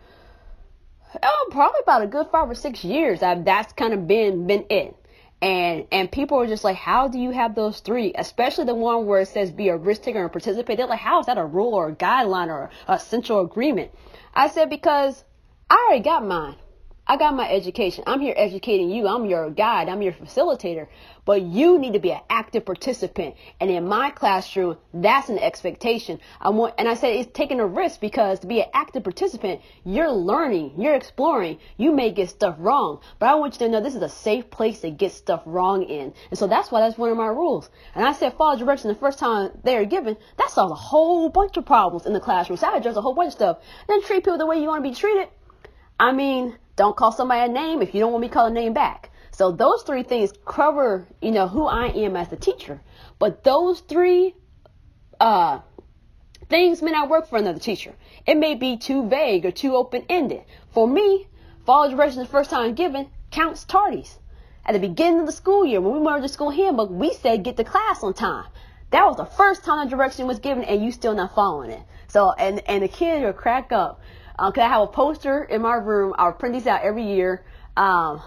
Oh, 1.23 1.49
probably 1.51 1.81
about 1.83 2.03
a 2.03 2.07
good 2.07 2.27
five 2.33 2.51
or 2.51 2.55
six 2.55 2.83
years. 2.83 3.23
I've, 3.23 3.45
that's 3.45 3.73
kind 3.73 3.95
of 3.95 4.07
been 4.09 4.47
been 4.47 4.67
it. 4.69 4.97
And 5.45 5.87
and 5.93 6.11
people 6.11 6.39
are 6.41 6.47
just 6.47 6.65
like, 6.65 6.77
how 6.77 7.09
do 7.09 7.19
you 7.19 7.31
have 7.31 7.55
those 7.55 7.81
three? 7.81 8.15
Especially 8.15 8.65
the 8.65 8.75
one 8.75 9.05
where 9.05 9.21
it 9.21 9.29
says 9.29 9.51
be 9.51 9.69
a 9.69 9.77
risk 9.77 10.01
taker 10.01 10.23
and 10.23 10.33
participate. 10.33 10.79
They're 10.79 10.87
like, 10.87 11.01
how 11.01 11.21
is 11.21 11.27
that 11.27 11.37
a 11.37 11.45
rule 11.45 11.75
or 11.75 11.91
a 11.91 11.95
guideline 11.95 12.49
or 12.49 12.71
a 12.89 12.99
central 12.99 13.43
agreement? 13.43 13.91
I 14.33 14.49
said 14.49 14.71
because 14.71 15.23
I 15.69 15.85
already 15.87 16.03
got 16.03 16.25
mine. 16.25 16.57
I 17.07 17.19
got 17.19 17.37
my 17.37 17.51
education. 17.51 18.03
I'm 18.07 18.21
here 18.21 18.33
educating 18.35 18.91
you. 18.91 19.07
I'm 19.07 19.27
your 19.27 19.51
guide. 19.51 19.91
I'm 19.91 20.01
your 20.01 20.15
facilitator. 20.15 20.87
But 21.27 21.43
you 21.43 21.79
need 21.79 21.93
to 21.93 21.99
be 21.99 22.13
an 22.13 22.21
active 22.31 22.65
participant. 22.65 23.35
And 23.61 23.71
in 23.71 23.87
my 23.87 24.09
classroom, 24.09 24.79
that's 24.95 25.29
an 25.29 25.39
expectation. 25.39 26.19
I 26.41 26.49
want, 26.49 26.75
and 26.79 26.89
I 26.89 26.95
said 26.95 27.15
it's 27.15 27.31
taking 27.35 27.61
a 27.61 27.67
risk 27.67 28.01
because 28.01 28.41
to 28.41 28.47
be 28.47 28.63
an 28.63 28.69
active 28.73 29.05
participant, 29.05 29.61
you're 29.85 30.11
learning, 30.11 30.77
you're 30.79 30.95
exploring. 30.95 31.59
You 31.77 31.93
may 31.93 32.11
get 32.11 32.31
stuff 32.31 32.57
wrong, 32.59 33.01
but 33.19 33.29
I 33.29 33.35
want 33.35 33.55
you 33.55 33.67
to 33.67 33.69
know 33.69 33.83
this 33.83 33.95
is 33.95 34.03
a 34.03 34.09
safe 34.09 34.51
place 34.51 34.81
to 34.81 34.91
get 34.91 35.13
stuff 35.13 35.43
wrong 35.45 35.83
in. 35.83 36.15
And 36.31 36.39
so 36.39 36.47
that's 36.47 36.73
why 36.73 36.81
that's 36.81 36.97
one 36.97 37.11
of 37.11 37.19
my 37.19 37.27
rules. 37.27 37.69
And 37.95 38.07
I 38.07 38.15
said 38.15 38.33
follow 38.39 38.59
direction 38.59 38.89
the 38.89 38.95
first 38.95 39.19
time 39.19 39.51
they 39.63 39.77
are 39.77 39.85
given. 39.85 40.17
That 40.39 40.49
solves 40.49 40.73
a 40.73 40.77
whole 40.77 41.29
bunch 41.29 41.59
of 41.59 41.67
problems 41.67 42.07
in 42.07 42.15
the 42.15 42.21
classroom. 42.21 42.57
So 42.57 42.67
I 42.67 42.79
address 42.79 42.97
a 42.97 43.03
whole 43.03 43.15
bunch 43.15 43.29
of 43.29 43.33
stuff. 43.35 43.59
Then 43.89 44.03
treat 44.03 44.25
people 44.25 44.39
the 44.39 44.47
way 44.47 44.59
you 44.59 44.69
want 44.69 44.83
to 44.83 44.91
be 44.91 44.97
treated. 44.97 45.29
I 45.99 46.13
mean, 46.13 46.57
don't 46.77 46.97
call 46.97 47.13
somebody 47.13 47.51
a 47.51 47.53
name 47.53 47.83
if 47.83 47.95
you 47.95 48.01
don't 48.01 48.13
want 48.13 48.23
me 48.23 48.29
to 48.29 48.35
call 48.35 48.47
a 48.47 48.51
name 48.51 48.73
back. 48.73 49.11
So 49.31 49.51
those 49.51 49.83
three 49.83 50.03
things 50.03 50.33
cover, 50.45 51.07
you 51.21 51.31
know, 51.31 51.49
who 51.49 51.67
I 51.67 51.87
am 51.89 52.17
as 52.17 52.33
a 52.33 52.37
teacher. 52.37 52.81
But 53.19 53.45
those 53.45 53.81
three 53.81 54.35
uh, 55.21 55.61
things 56.49 56.83
may 56.83 56.93
not 56.93 57.09
work 57.09 57.29
for 57.29 57.39
another 57.39 57.59
teacher. 57.59 57.95
It 58.27 58.37
may 58.37 58.55
be 58.55 58.77
too 58.77 59.09
vague 59.09 59.45
or 59.45 59.51
too 59.51 59.75
open-ended. 59.75 60.43
For 60.71 60.87
me, 60.87 61.27
follow 61.67 61.91
directions 61.91 62.27
the 62.27 62.31
first 62.31 62.51
time 62.51 62.75
given 62.75 63.09
counts 63.31 63.65
tardies. 63.65 64.19
At 64.67 64.73
the 64.73 64.79
beginning 64.79 65.21
of 65.21 65.27
the 65.27 65.33
school 65.33 65.65
year, 65.65 65.81
when 65.81 65.95
we 65.95 66.01
merged 66.01 66.25
the 66.25 66.29
school 66.29 66.51
handbook, 66.51 66.91
we 66.91 67.13
said 67.13 67.43
get 67.43 67.57
to 67.57 67.65
class 67.65 68.03
on 68.03 68.15
time. 68.15 68.47
That 68.91 69.07
was 69.07 69.17
the 69.17 69.27
first 69.27 69.65
time 69.65 69.89
the 69.89 69.97
direction 69.97 70.27
was 70.27 70.39
given, 70.39 70.65
and 70.65 70.83
you 70.83 70.93
still 70.93 71.15
not 71.15 71.35
following 71.35 71.71
it. 71.71 71.83
So, 72.09 72.33
and 72.33 72.63
and 72.69 72.83
the 72.83 72.89
kids 72.89 73.25
will 73.25 73.33
crack 73.33 73.73
up 73.73 74.01
uh, 74.39 74.51
cause 74.51 74.63
I 74.63 74.69
have 74.69 74.83
a 74.83 74.87
poster 74.87 75.45
in 75.45 75.63
my 75.63 75.75
room. 75.75 76.15
I'll 76.19 76.33
print 76.33 76.55
these 76.55 76.67
out 76.67 76.83
every 76.83 77.05
year. 77.05 77.45
Um, 77.77 78.23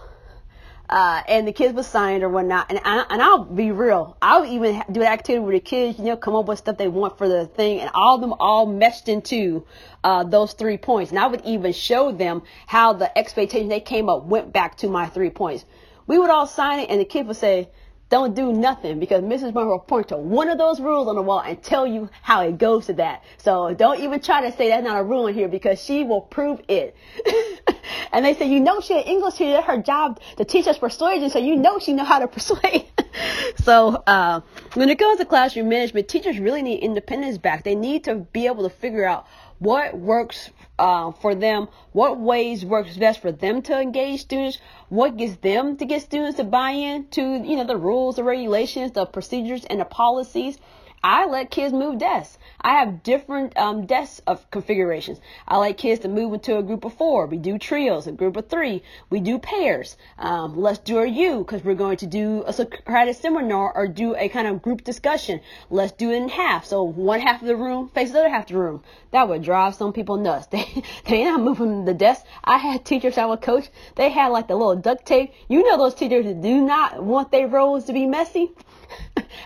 uh, 0.90 1.22
and 1.28 1.46
the 1.46 1.52
kids 1.52 1.74
will 1.74 1.84
sign 1.84 2.22
it 2.22 2.24
or 2.24 2.30
whatnot. 2.30 2.68
And, 2.70 2.80
I, 2.84 3.06
and 3.10 3.22
I'll 3.22 3.44
be 3.44 3.72
real. 3.72 4.16
I'll 4.22 4.46
even 4.46 4.82
do 4.90 5.02
an 5.02 5.08
activity 5.08 5.44
where 5.44 5.54
the 5.54 5.60
kids, 5.60 6.00
you 6.00 6.06
know, 6.06 6.18
come 6.18 6.34
up 6.36 6.46
with 6.46 6.60
stuff 6.60 6.78
they 6.78 6.88
want 6.88 7.18
for 7.18 7.28
the 7.28 7.46
thing 7.46 7.82
and 7.82 7.90
all 7.94 8.16
of 8.16 8.22
them 8.22 8.34
all 8.40 8.66
meshed 8.66 9.10
into, 9.10 9.66
uh, 10.04 10.24
those 10.24 10.54
three 10.54 10.78
points. 10.78 11.12
And 11.12 11.20
I 11.20 11.28
would 11.28 11.42
even 11.44 11.74
show 11.74 12.14
them 12.14 12.44
how 12.68 12.94
the 12.94 13.16
expectation 13.18 13.68
they 13.68 13.82
came 13.82 14.08
up 14.08 14.24
went 14.24 14.54
back 14.54 14.78
to 14.78 14.88
my 14.88 15.08
three 15.08 15.30
points. 15.30 15.66
We 16.06 16.18
would 16.18 16.30
all 16.30 16.48
sign 16.48 16.80
it 16.80 16.90
and 16.90 17.02
the 17.02 17.06
kids 17.06 17.28
would 17.28 17.38
say, 17.38 17.70
don't 18.10 18.36
do 18.36 18.54
nothing 18.54 19.00
because 19.00 19.24
Mrs. 19.24 19.54
Monroe 19.54 19.72
will 19.72 19.80
point 19.80 20.10
to 20.10 20.18
one 20.18 20.50
of 20.50 20.58
those 20.58 20.80
rules 20.80 21.08
on 21.08 21.16
the 21.16 21.22
wall 21.22 21.42
and 21.42 21.62
tell 21.62 21.86
you 21.86 22.10
how 22.22 22.42
it 22.42 22.58
goes 22.58 22.86
to 22.86 22.94
that. 22.94 23.24
So 23.38 23.74
don't 23.74 24.00
even 24.00 24.22
try 24.22 24.50
to 24.50 24.56
say 24.56 24.70
that's 24.70 24.84
not 24.84 25.00
a 25.00 25.04
rule 25.04 25.28
in 25.28 25.36
here 25.36 25.50
because 25.50 25.82
she 25.84 26.04
will 26.04 26.22
prove 26.22 26.62
it. 26.70 26.96
and 28.14 28.24
they 28.24 28.34
say, 28.34 28.50
you 28.50 28.62
know, 28.62 28.80
she 28.80 28.94
had 28.94 29.08
English 29.08 29.36
here. 29.36 29.54
That's 29.54 29.68
her 29.68 29.82
job 29.82 30.22
to 30.38 30.46
teach 30.46 30.68
us 30.68 30.78
persuasion. 30.78 31.30
So 31.30 31.40
you 31.40 31.58
know 31.58 31.80
she 31.80 31.94
know 31.94 32.06
how 32.06 32.20
to 32.20 32.28
persuade. 32.38 32.86
so 33.64 34.04
uh, 34.08 34.42
when 34.76 34.90
it 34.90 34.98
comes 34.98 35.20
to 35.20 35.26
classroom 35.26 35.68
management, 35.68 36.08
teachers 36.08 36.40
really 36.40 36.62
need 36.62 36.80
independence 36.80 37.38
back. 37.38 37.64
They 37.64 37.76
need 37.76 38.06
to 38.06 38.16
be 38.16 38.48
able 38.48 38.64
to 38.64 38.74
figure 38.74 39.06
out 39.06 39.28
what 39.60 39.98
works 39.98 40.50
uh, 40.80 41.12
for 41.12 41.34
them, 41.36 41.68
what 41.92 42.20
ways 42.20 42.64
works 42.64 42.98
best 42.98 43.22
for 43.22 43.32
them 43.32 43.62
to 43.64 43.80
engage 43.80 44.22
students, 44.22 44.60
what 44.90 45.18
gets 45.18 45.36
them 45.38 45.78
to 45.78 45.86
get 45.86 46.02
students 46.02 46.38
to 46.38 46.44
buy 46.44 46.72
in 46.72 47.08
to, 47.10 47.22
you 47.22 47.56
know, 47.56 47.66
the 47.66 47.78
rules, 47.78 48.16
the 48.16 48.24
regulations, 48.24 48.92
the 48.92 49.06
procedures, 49.06 49.66
and 49.66 49.80
the 49.80 49.86
policies. 49.86 50.58
I 51.04 51.26
let 51.28 51.52
kids 51.52 51.74
move 51.74 52.00
desks. 52.00 52.40
I 52.60 52.80
have 52.80 53.04
different 53.04 53.56
um, 53.56 53.86
desk 53.86 54.24
of 54.26 54.50
configurations. 54.50 55.22
I 55.48 55.58
like 55.58 55.78
kids 55.78 56.02
to 56.02 56.08
move 56.08 56.34
into 56.34 56.58
a 56.58 56.64
group 56.64 56.86
of 56.86 56.94
four. 56.96 57.28
We 57.28 57.38
do 57.38 57.60
trios, 57.60 58.08
a 58.08 58.12
group 58.12 58.36
of 58.36 58.50
three. 58.50 58.82
We 59.12 59.20
do 59.20 59.38
pairs. 59.38 59.96
Um, 60.18 60.58
let's 60.58 60.80
do 60.80 60.98
a 60.98 61.06
U 61.06 61.40
because 61.40 61.64
we're 61.64 61.76
going 61.76 61.98
to 61.98 62.08
do 62.08 62.44
a 62.48 62.52
Socratic 62.52 63.16
seminar 63.16 63.72
or 63.76 63.88
do 63.88 64.16
a 64.16 64.28
kind 64.28 64.48
of 64.48 64.64
group 64.64 64.84
discussion. 64.84 65.40
Let's 65.70 65.92
do 65.92 66.10
it 66.10 66.16
in 66.16 66.30
half. 66.30 66.66
So 66.66 66.82
one 66.84 67.20
half 67.20 67.42
of 67.42 67.48
the 67.48 67.56
room 67.56 67.90
faces 67.90 68.14
the 68.14 68.20
other 68.20 68.30
half 68.30 68.46
of 68.46 68.48
the 68.50 68.58
room. 68.58 68.84
That 69.12 69.30
would 69.30 69.44
drive 69.44 69.76
some 69.76 69.94
people 69.94 70.18
nuts. 70.18 70.48
They, 70.58 70.84
they 71.06 71.24
not 71.26 71.42
moving 71.42 71.86
the 71.86 71.94
desk. 71.94 72.26
I 72.44 72.58
had 72.58 72.84
teachers 72.84 73.20
I 73.20 73.26
would 73.26 73.42
coach. 73.42 73.70
They 73.96 74.10
had 74.10 74.30
like 74.30 74.48
the 74.48 74.56
little 74.56 74.76
duct 74.76 75.06
tape. 75.06 75.32
You 75.48 75.64
know 75.64 75.78
those 75.78 75.94
teachers 75.94 76.26
that 76.26 76.42
do 76.42 76.60
not 76.62 77.04
want 77.04 77.32
their 77.32 77.48
rows 77.48 77.86
to 77.86 77.94
be 77.94 78.08
messy. 78.08 78.52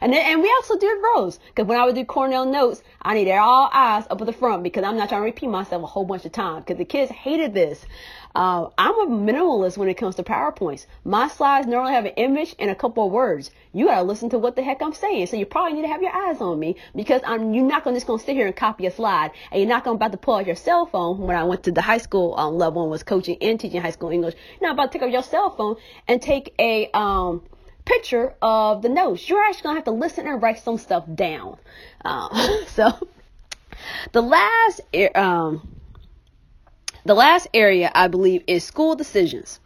And 0.01 0.13
then, 0.13 0.25
and 0.25 0.41
we 0.41 0.49
also 0.57 0.77
did 0.77 0.97
rows 1.03 1.39
because 1.47 1.67
when 1.67 1.79
I 1.79 1.85
would 1.85 1.95
do 1.95 2.05
Cornell 2.05 2.45
notes, 2.45 2.81
I 3.01 3.13
needed 3.13 3.35
all 3.35 3.69
eyes 3.73 4.05
up 4.09 4.21
at 4.21 4.27
the 4.27 4.33
front 4.33 4.63
because 4.63 4.83
I'm 4.83 4.97
not 4.97 5.09
trying 5.09 5.21
to 5.21 5.25
repeat 5.25 5.47
myself 5.47 5.83
a 5.83 5.87
whole 5.87 6.05
bunch 6.05 6.25
of 6.25 6.31
times 6.31 6.65
because 6.65 6.77
the 6.77 6.85
kids 6.85 7.11
hated 7.11 7.53
this. 7.53 7.85
Uh, 8.33 8.69
I'm 8.77 8.93
a 8.93 9.07
minimalist 9.07 9.77
when 9.77 9.89
it 9.89 9.95
comes 9.95 10.15
to 10.15 10.23
PowerPoints. 10.23 10.85
My 11.03 11.27
slides 11.27 11.67
normally 11.67 11.93
have 11.93 12.05
an 12.05 12.13
image 12.15 12.55
and 12.59 12.71
a 12.71 12.75
couple 12.75 13.05
of 13.05 13.11
words. 13.11 13.51
You 13.73 13.87
gotta 13.87 14.03
listen 14.03 14.29
to 14.29 14.39
what 14.39 14.55
the 14.55 14.63
heck 14.63 14.81
I'm 14.81 14.93
saying. 14.93 15.27
So 15.27 15.35
you 15.35 15.45
probably 15.45 15.73
need 15.73 15.81
to 15.81 15.89
have 15.89 16.01
your 16.01 16.15
eyes 16.15 16.39
on 16.39 16.57
me 16.57 16.77
because 16.95 17.21
I'm, 17.25 17.53
you're 17.53 17.65
not 17.65 17.83
gonna 17.83 17.97
just 17.97 18.07
gonna 18.07 18.21
sit 18.21 18.35
here 18.35 18.47
and 18.47 18.55
copy 18.55 18.85
a 18.85 18.91
slide 18.91 19.31
and 19.51 19.59
you're 19.59 19.69
not 19.69 19.83
gonna 19.83 19.95
about 19.95 20.13
to 20.13 20.17
pull 20.17 20.35
out 20.35 20.45
your 20.47 20.55
cell 20.55 20.85
phone 20.85 21.19
when 21.19 21.35
I 21.35 21.43
went 21.43 21.63
to 21.63 21.71
the 21.71 21.81
high 21.81 21.97
school 21.97 22.35
um, 22.37 22.57
level 22.57 22.83
and 22.83 22.91
was 22.91 23.03
coaching 23.03 23.37
and 23.41 23.59
teaching 23.59 23.81
high 23.81 23.91
school 23.91 24.09
English. 24.09 24.35
You're 24.59 24.69
not 24.69 24.75
about 24.75 24.91
to 24.91 24.97
take 24.97 25.05
up 25.05 25.11
your 25.11 25.23
cell 25.23 25.49
phone 25.49 25.75
and 26.07 26.21
take 26.21 26.53
a, 26.57 26.89
um, 26.93 27.41
picture 27.91 28.33
of 28.41 28.81
the 28.81 28.89
notes. 28.89 29.27
You're 29.27 29.43
actually 29.43 29.63
gonna 29.63 29.75
have 29.75 29.85
to 29.85 29.91
listen 29.91 30.27
and 30.27 30.41
write 30.41 30.59
some 30.59 30.77
stuff 30.77 31.03
down. 31.13 31.57
Um, 32.05 32.29
so 32.67 32.91
the 34.11 34.21
last 34.21 34.81
um, 35.15 35.75
the 37.05 37.13
last 37.13 37.47
area 37.53 37.91
I 37.93 38.07
believe 38.07 38.43
is 38.47 38.63
school 38.63 38.95
decisions. 38.95 39.59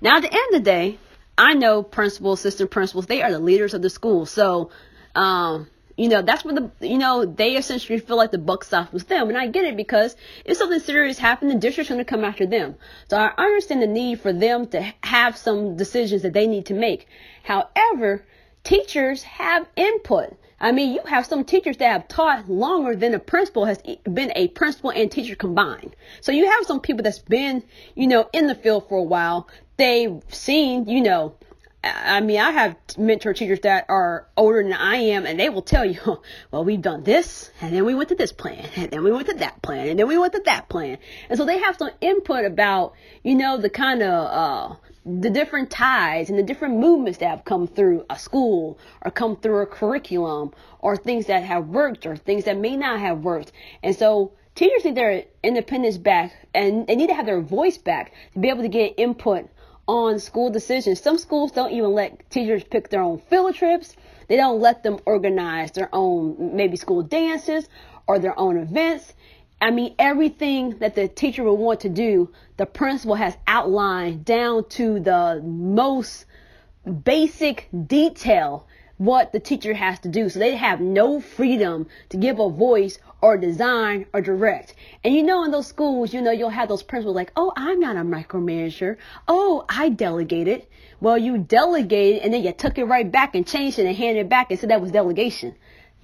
Now 0.00 0.16
at 0.16 0.22
the 0.22 0.32
end 0.32 0.54
of 0.54 0.60
the 0.60 0.64
day, 0.64 0.98
I 1.36 1.54
know 1.54 1.82
principals, 1.82 2.40
assistant 2.40 2.70
principals, 2.70 3.06
they 3.06 3.22
are 3.22 3.30
the 3.30 3.38
leaders 3.38 3.74
of 3.74 3.82
the 3.82 3.90
school. 3.90 4.26
So 4.26 4.70
um, 5.14 5.68
you 5.98 6.08
know, 6.08 6.22
that's 6.22 6.44
when 6.44 6.54
the, 6.54 6.70
you 6.80 6.96
know, 6.96 7.24
they 7.24 7.56
essentially 7.56 7.98
feel 7.98 8.16
like 8.16 8.30
the 8.30 8.38
buck 8.38 8.62
stops 8.62 8.92
with 8.92 9.08
them. 9.08 9.28
And 9.28 9.36
I 9.36 9.48
get 9.48 9.64
it 9.64 9.76
because 9.76 10.14
if 10.44 10.56
something 10.56 10.78
serious 10.78 11.18
happens, 11.18 11.52
the 11.52 11.58
district's 11.58 11.90
going 11.90 11.98
to 11.98 12.04
come 12.04 12.24
after 12.24 12.46
them. 12.46 12.76
So 13.10 13.16
I 13.16 13.32
understand 13.36 13.82
the 13.82 13.88
need 13.88 14.20
for 14.20 14.32
them 14.32 14.68
to 14.68 14.94
have 15.02 15.36
some 15.36 15.76
decisions 15.76 16.22
that 16.22 16.32
they 16.32 16.46
need 16.46 16.66
to 16.66 16.74
make. 16.74 17.08
However, 17.42 18.24
teachers 18.62 19.24
have 19.24 19.66
input. 19.74 20.36
I 20.60 20.70
mean, 20.70 20.94
you 20.94 21.00
have 21.04 21.26
some 21.26 21.44
teachers 21.44 21.78
that 21.78 21.90
have 21.90 22.06
taught 22.06 22.48
longer 22.48 22.94
than 22.94 23.14
a 23.14 23.18
principal 23.18 23.64
has 23.64 23.82
been 24.04 24.32
a 24.36 24.48
principal 24.48 24.90
and 24.90 25.10
teacher 25.10 25.34
combined. 25.34 25.96
So 26.20 26.30
you 26.30 26.48
have 26.48 26.64
some 26.64 26.78
people 26.78 27.02
that's 27.02 27.18
been, 27.18 27.64
you 27.96 28.06
know, 28.06 28.28
in 28.32 28.46
the 28.46 28.54
field 28.54 28.88
for 28.88 28.98
a 28.98 29.02
while. 29.02 29.48
They've 29.78 30.22
seen, 30.28 30.88
you 30.88 31.02
know, 31.02 31.34
I 31.94 32.20
mean, 32.20 32.40
I 32.40 32.50
have 32.50 32.76
mentor 32.96 33.32
teachers 33.34 33.60
that 33.60 33.86
are 33.88 34.26
older 34.36 34.62
than 34.62 34.72
I 34.72 34.96
am, 34.96 35.26
and 35.26 35.38
they 35.38 35.48
will 35.48 35.62
tell 35.62 35.84
you, 35.84 36.00
well, 36.50 36.64
we've 36.64 36.80
done 36.80 37.04
this, 37.04 37.50
and 37.60 37.74
then 37.74 37.84
we 37.84 37.94
went 37.94 38.08
to 38.10 38.14
this 38.14 38.32
plan, 38.32 38.68
and 38.76 38.90
then 38.90 39.04
we 39.04 39.12
went 39.12 39.28
to 39.28 39.34
that 39.34 39.62
plan, 39.62 39.88
and 39.88 39.98
then 39.98 40.08
we 40.08 40.18
went 40.18 40.32
to 40.34 40.42
that 40.46 40.68
plan. 40.68 40.98
And 41.28 41.38
so 41.38 41.44
they 41.44 41.58
have 41.58 41.76
some 41.76 41.90
input 42.00 42.44
about, 42.44 42.94
you 43.22 43.34
know, 43.34 43.58
the 43.58 43.70
kind 43.70 44.02
of, 44.02 44.08
uh, 44.08 44.76
the 45.04 45.30
different 45.30 45.70
ties 45.70 46.28
and 46.28 46.38
the 46.38 46.42
different 46.42 46.76
movements 46.76 47.18
that 47.18 47.28
have 47.28 47.44
come 47.44 47.66
through 47.66 48.04
a 48.10 48.18
school 48.18 48.78
or 49.02 49.10
come 49.10 49.36
through 49.36 49.62
a 49.62 49.66
curriculum 49.66 50.52
or 50.80 50.96
things 50.96 51.26
that 51.26 51.42
have 51.42 51.68
worked 51.68 52.04
or 52.04 52.14
things 52.14 52.44
that 52.44 52.58
may 52.58 52.76
not 52.76 53.00
have 53.00 53.20
worked. 53.24 53.52
And 53.82 53.96
so 53.96 54.32
teachers 54.54 54.84
need 54.84 54.96
their 54.96 55.24
independence 55.42 55.96
back 55.96 56.32
and 56.52 56.86
they 56.86 56.94
need 56.94 57.06
to 57.06 57.14
have 57.14 57.24
their 57.24 57.40
voice 57.40 57.78
back 57.78 58.12
to 58.34 58.38
be 58.38 58.50
able 58.50 58.62
to 58.62 58.68
get 58.68 58.94
input 58.98 59.48
on 59.88 60.18
school 60.20 60.50
decisions. 60.50 61.00
Some 61.00 61.18
schools 61.18 61.50
don't 61.50 61.72
even 61.72 61.92
let 61.92 62.30
teachers 62.30 62.62
pick 62.62 62.90
their 62.90 63.00
own 63.00 63.18
field 63.18 63.54
trips. 63.54 63.96
They 64.28 64.36
don't 64.36 64.60
let 64.60 64.82
them 64.82 64.98
organize 65.06 65.72
their 65.72 65.88
own 65.92 66.54
maybe 66.54 66.76
school 66.76 67.02
dances 67.02 67.68
or 68.06 68.18
their 68.18 68.38
own 68.38 68.58
events. 68.58 69.14
I 69.60 69.70
mean, 69.70 69.94
everything 69.98 70.78
that 70.78 70.94
the 70.94 71.08
teacher 71.08 71.42
would 71.42 71.54
want 71.54 71.80
to 71.80 71.88
do, 71.88 72.30
the 72.58 72.66
principal 72.66 73.16
has 73.16 73.36
outlined 73.48 74.24
down 74.24 74.68
to 74.70 75.00
the 75.00 75.40
most 75.42 76.26
basic 77.04 77.68
detail 77.86 78.66
what 78.98 79.32
the 79.32 79.40
teacher 79.40 79.74
has 79.74 79.98
to 80.00 80.08
do. 80.08 80.28
So 80.28 80.38
they 80.38 80.56
have 80.56 80.80
no 80.80 81.20
freedom 81.20 81.86
to 82.10 82.16
give 82.16 82.38
a 82.38 82.50
voice 82.50 82.98
or 83.20 83.36
design 83.36 84.06
or 84.12 84.20
direct. 84.20 84.74
And 85.04 85.14
you 85.14 85.22
know, 85.22 85.44
in 85.44 85.50
those 85.50 85.66
schools, 85.66 86.12
you 86.14 86.20
know, 86.20 86.30
you'll 86.30 86.50
have 86.50 86.68
those 86.68 86.82
principals 86.82 87.16
like, 87.16 87.32
oh, 87.36 87.52
I'm 87.56 87.80
not 87.80 87.96
a 87.96 88.00
micromanager. 88.00 88.96
Oh, 89.26 89.64
I 89.68 89.88
delegated. 89.88 90.66
Well, 91.00 91.18
you 91.18 91.38
delegated 91.38 92.22
and 92.22 92.32
then 92.32 92.42
you 92.42 92.52
took 92.52 92.78
it 92.78 92.84
right 92.84 93.10
back 93.10 93.34
and 93.34 93.46
changed 93.46 93.78
it 93.78 93.86
and 93.86 93.96
handed 93.96 94.20
it 94.20 94.28
back 94.28 94.50
and 94.50 94.58
said 94.58 94.70
that 94.70 94.80
was 94.80 94.90
delegation. 94.90 95.54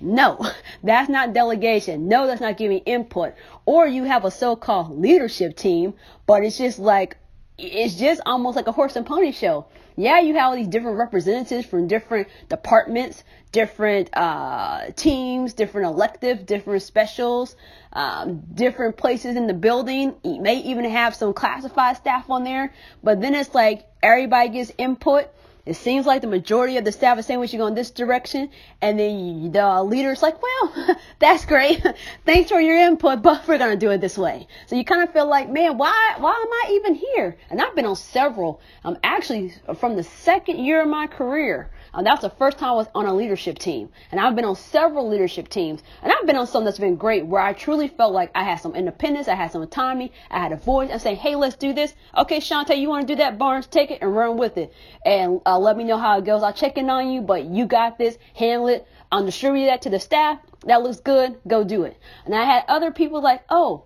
No, 0.01 0.45
that's 0.83 1.09
not 1.09 1.33
delegation. 1.33 2.09
No, 2.09 2.27
that's 2.27 2.41
not 2.41 2.57
giving 2.57 2.79
input. 2.79 3.35
Or 3.65 3.87
you 3.87 4.05
have 4.05 4.25
a 4.25 4.31
so-called 4.31 4.99
leadership 4.99 5.57
team, 5.57 5.95
but 6.27 6.45
it's 6.45 6.59
just 6.59 6.79
like 6.79 7.17
it's 7.57 7.95
just 7.95 8.21
almost 8.27 8.57
like 8.57 8.67
a 8.67 8.73
horse 8.73 8.97
and 8.97 9.07
pony 9.07 9.31
show. 9.31 9.67
Yeah, 9.97 10.21
you 10.21 10.35
have 10.35 10.49
all 10.49 10.57
these 10.57 10.69
different 10.69 10.99
representatives 10.99 11.67
from 11.67 11.87
different 11.87 12.29
departments, 12.49 13.23
different 13.53 14.11
uh, 14.13 14.91
teams, 14.97 15.53
different 15.53 15.87
elective, 15.87 16.47
different 16.47 16.83
specials, 16.83 17.55
um, 17.93 18.43
different 18.53 18.97
places 18.97 19.37
in 19.37 19.47
the 19.47 19.55
building. 19.55 20.17
You 20.25 20.41
may 20.41 20.57
even 20.57 20.85
have 20.87 21.15
some 21.15 21.33
classified 21.33 21.97
staff 21.97 22.29
on 22.29 22.43
there, 22.43 22.75
but 23.05 23.21
then 23.21 23.37
it's 23.37 23.55
like 23.55 23.87
everybody 24.03 24.49
gets 24.49 24.73
input 24.79 25.29
it 25.67 25.75
seems 25.75 26.05
like 26.05 26.21
the 26.21 26.27
majority 26.27 26.77
of 26.77 26.85
the 26.85 26.93
staff 26.93 27.19
is 27.19 27.25
saying 27.25 27.41
we 27.41 27.47
should 27.47 27.59
go 27.59 27.67
in 27.67 27.75
this 27.75 27.91
direction, 27.91 28.51
and 28.83 28.99
then 28.99 29.51
the 29.51 29.83
leader's 29.83 30.23
like, 30.23 30.37
well, 30.43 30.97
that's 31.19 31.47
great. 31.47 31.83
Thanks 32.27 32.51
for 32.51 32.61
your 32.61 32.77
input, 32.77 33.23
but 33.23 33.49
we're 33.49 33.57
gonna 33.59 33.77
do 33.77 33.91
it 33.91 34.01
this 34.01 34.19
way. 34.19 34.47
So 34.67 34.77
you 34.77 34.85
kind 34.85 35.03
of 35.03 35.13
feel 35.13 35.27
like, 35.27 35.49
man, 35.49 35.79
why, 35.79 36.17
why 36.19 36.33
am 36.33 36.53
I 36.53 36.75
even 36.75 36.95
here? 36.95 37.39
And 37.49 37.63
I've 37.63 37.75
been 37.75 37.87
on 37.87 37.97
several. 37.97 38.61
I'm 38.85 38.95
um, 38.95 39.01
actually 39.03 39.55
from 39.79 39.97
the 39.97 40.03
second 40.03 40.59
year 40.59 40.83
of 40.83 40.89
my 40.89 41.07
career. 41.07 41.71
Uh, 41.95 42.03
that's 42.03 42.23
the 42.23 42.31
first 42.31 42.59
time 42.59 42.71
I 42.71 42.73
was 42.73 42.89
on 42.93 43.07
a 43.07 43.15
leadership 43.15 43.57
team. 43.59 43.89
And 44.11 44.21
I've 44.21 44.35
been 44.35 44.45
on 44.45 44.57
several 44.57 45.09
leadership 45.09 45.49
teams. 45.49 45.81
And 46.03 46.13
I've 46.13 46.27
been 46.27 46.37
on 46.37 46.47
some 46.49 46.65
that's 46.65 46.79
been 46.79 46.97
great 46.97 47.25
where 47.25 47.41
I 47.41 47.53
truly 47.53 47.87
felt 47.87 48.13
like 48.13 48.33
I 48.35 48.43
had 48.43 48.57
some 48.57 48.75
independence, 48.75 49.29
I 49.29 49.37
had 49.37 49.53
some 49.53 49.63
autonomy, 49.63 50.13
I 50.31 50.41
had 50.41 50.51
a 50.51 50.57
voice. 50.57 50.91
I'm 50.93 50.99
saying, 50.99 51.19
hey, 51.19 51.37
let's 51.37 51.55
do 51.55 51.73
this. 51.73 51.95
Okay, 52.17 52.39
Shante, 52.39 52.77
you 52.77 52.89
want 52.89 53.07
to 53.07 53.15
do 53.15 53.19
that, 53.19 53.39
Barnes? 53.39 53.69
Take 53.69 53.93
it 53.93 54.03
and 54.03 54.15
run 54.15 54.37
with 54.37 54.59
it. 54.59 54.73
And 55.07 55.41
uh, 55.47 55.59
let 55.59 55.77
me 55.77 55.85
know 55.85 55.97
how 55.97 56.19
it 56.19 56.25
goes. 56.25 56.43
I'll 56.43 56.53
check 56.53 56.77
in 56.77 56.91
on 56.91 57.11
you, 57.11 57.21
but 57.21 57.45
you 57.45 57.65
got 57.65 57.97
this. 57.97 58.19
Handle 58.35 58.69
it. 58.69 58.89
I'll 59.13 59.25
distribute 59.25 59.67
that 59.67 59.83
to 59.83 59.91
the 59.91 60.01
staff. 60.01 60.41
That 60.67 60.83
looks 60.83 60.99
good. 60.99 61.39
Go 61.47 61.63
do 61.63 61.85
it. 61.85 61.97
And 62.25 62.35
I 62.35 62.43
had 62.43 62.65
other 62.67 62.91
people 62.91 63.23
like, 63.23 63.45
oh, 63.51 63.85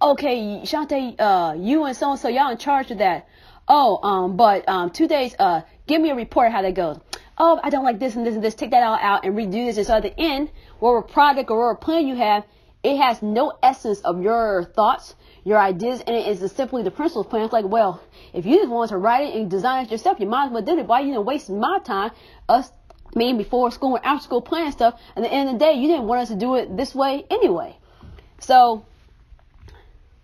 okay, 0.00 0.62
Shante, 0.64 1.14
uh, 1.20 1.54
you 1.56 1.84
and 1.84 1.96
so 1.96 2.10
and 2.10 2.18
so, 2.18 2.28
y'all 2.28 2.50
in 2.50 2.58
charge 2.58 2.90
of 2.90 2.98
that. 2.98 3.28
Oh, 3.68 4.00
um, 4.02 4.36
but 4.36 4.68
um, 4.68 4.90
two 4.90 5.06
days, 5.06 5.36
uh, 5.38 5.60
give 5.86 6.02
me 6.02 6.10
a 6.10 6.16
report 6.16 6.50
how 6.50 6.62
that 6.62 6.74
goes 6.74 6.98
oh, 7.38 7.60
I 7.62 7.70
don't 7.70 7.84
like 7.84 7.98
this 7.98 8.14
and 8.16 8.26
this 8.26 8.34
and 8.34 8.44
this, 8.44 8.54
take 8.54 8.70
that 8.70 8.82
all 8.82 8.98
out 9.00 9.24
and 9.24 9.34
redo 9.34 9.66
this. 9.66 9.76
And 9.76 9.86
so 9.86 9.96
at 9.96 10.02
the 10.02 10.18
end, 10.18 10.50
whatever 10.78 11.02
product 11.02 11.50
or 11.50 11.58
whatever 11.58 11.78
plan 11.78 12.06
you 12.06 12.16
have, 12.16 12.44
it 12.82 12.96
has 12.96 13.22
no 13.22 13.52
essence 13.62 14.00
of 14.00 14.22
your 14.22 14.64
thoughts, 14.64 15.14
your 15.44 15.58
ideas, 15.58 16.00
and 16.00 16.16
it 16.16 16.26
is 16.26 16.52
simply 16.52 16.82
the 16.82 16.90
principal's 16.90 17.26
plan. 17.26 17.44
It's 17.44 17.52
like, 17.52 17.64
well, 17.64 18.02
if 18.32 18.44
you 18.44 18.56
just 18.56 18.70
want 18.70 18.90
to 18.90 18.96
write 18.96 19.28
it 19.28 19.36
and 19.36 19.50
design 19.50 19.86
it 19.86 19.90
yourself, 19.90 20.18
you 20.18 20.26
might 20.26 20.46
as 20.46 20.52
well 20.52 20.62
do 20.62 20.78
it. 20.78 20.86
Why 20.86 21.00
you 21.00 21.12
know 21.12 21.20
wasting 21.20 21.60
my 21.60 21.78
time, 21.84 22.10
us 22.48 22.70
mean 23.14 23.38
before 23.38 23.70
school 23.70 23.96
and 23.96 24.04
after 24.04 24.24
school 24.24 24.42
plan 24.42 24.72
stuff, 24.72 25.00
and 25.14 25.24
at 25.24 25.30
the 25.30 25.34
end 25.34 25.48
of 25.48 25.58
the 25.58 25.64
day, 25.64 25.74
you 25.74 25.86
didn't 25.86 26.06
want 26.06 26.22
us 26.22 26.28
to 26.28 26.36
do 26.36 26.56
it 26.56 26.76
this 26.76 26.94
way 26.94 27.24
anyway. 27.30 27.76
So 28.40 28.84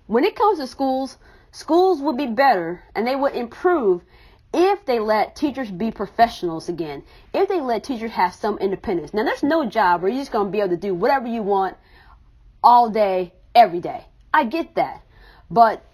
when 0.08 0.24
it 0.24 0.34
comes 0.34 0.58
to 0.58 0.66
schools, 0.66 1.16
schools 1.52 2.00
would 2.00 2.16
be 2.16 2.26
better 2.26 2.82
and 2.94 3.06
they 3.06 3.14
would 3.14 3.34
improve 3.34 4.02
if 4.52 4.84
they 4.86 4.98
let 4.98 5.36
teachers 5.36 5.70
be 5.70 5.90
professionals 5.90 6.68
again, 6.68 7.02
if 7.34 7.48
they 7.48 7.60
let 7.60 7.84
teachers 7.84 8.12
have 8.12 8.34
some 8.34 8.58
independence. 8.58 9.12
Now, 9.12 9.24
there's 9.24 9.42
no 9.42 9.66
job 9.66 10.02
where 10.02 10.10
you're 10.10 10.20
just 10.20 10.32
going 10.32 10.46
to 10.46 10.52
be 10.52 10.60
able 10.60 10.70
to 10.70 10.76
do 10.76 10.94
whatever 10.94 11.26
you 11.26 11.42
want 11.42 11.76
all 12.62 12.90
day, 12.90 13.32
every 13.54 13.80
day. 13.80 14.04
I 14.32 14.44
get 14.44 14.74
that. 14.76 15.02
But 15.50 15.84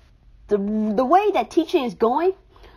the, 0.49 0.57
the 0.59 1.05
way 1.05 1.31
that 1.33 1.51
teaching 1.51 1.85
is 1.85 1.95
going, 1.95 2.35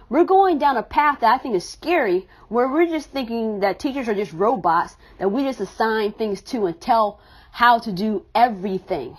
we're 0.10 0.24
going 0.24 0.58
down 0.58 0.78
a 0.78 0.84
path 0.84 1.20
that 1.20 1.34
I 1.34 1.38
think 1.38 1.56
is 1.56 1.68
scary, 1.68 2.28
where 2.48 2.68
we're 2.68 2.88
just 2.88 3.10
thinking 3.10 3.60
that 3.60 3.80
teachers 3.80 4.08
are 4.08 4.16
just 4.16 4.34
robots 4.34 4.96
that 5.20 5.30
we 5.30 5.44
just 5.44 5.60
assign 5.60 6.14
things 6.14 6.42
to 6.44 6.66
and 6.66 6.80
tell 6.80 7.20
how 7.52 7.80
to 7.80 7.92
do 7.92 8.26
everything. 8.34 9.18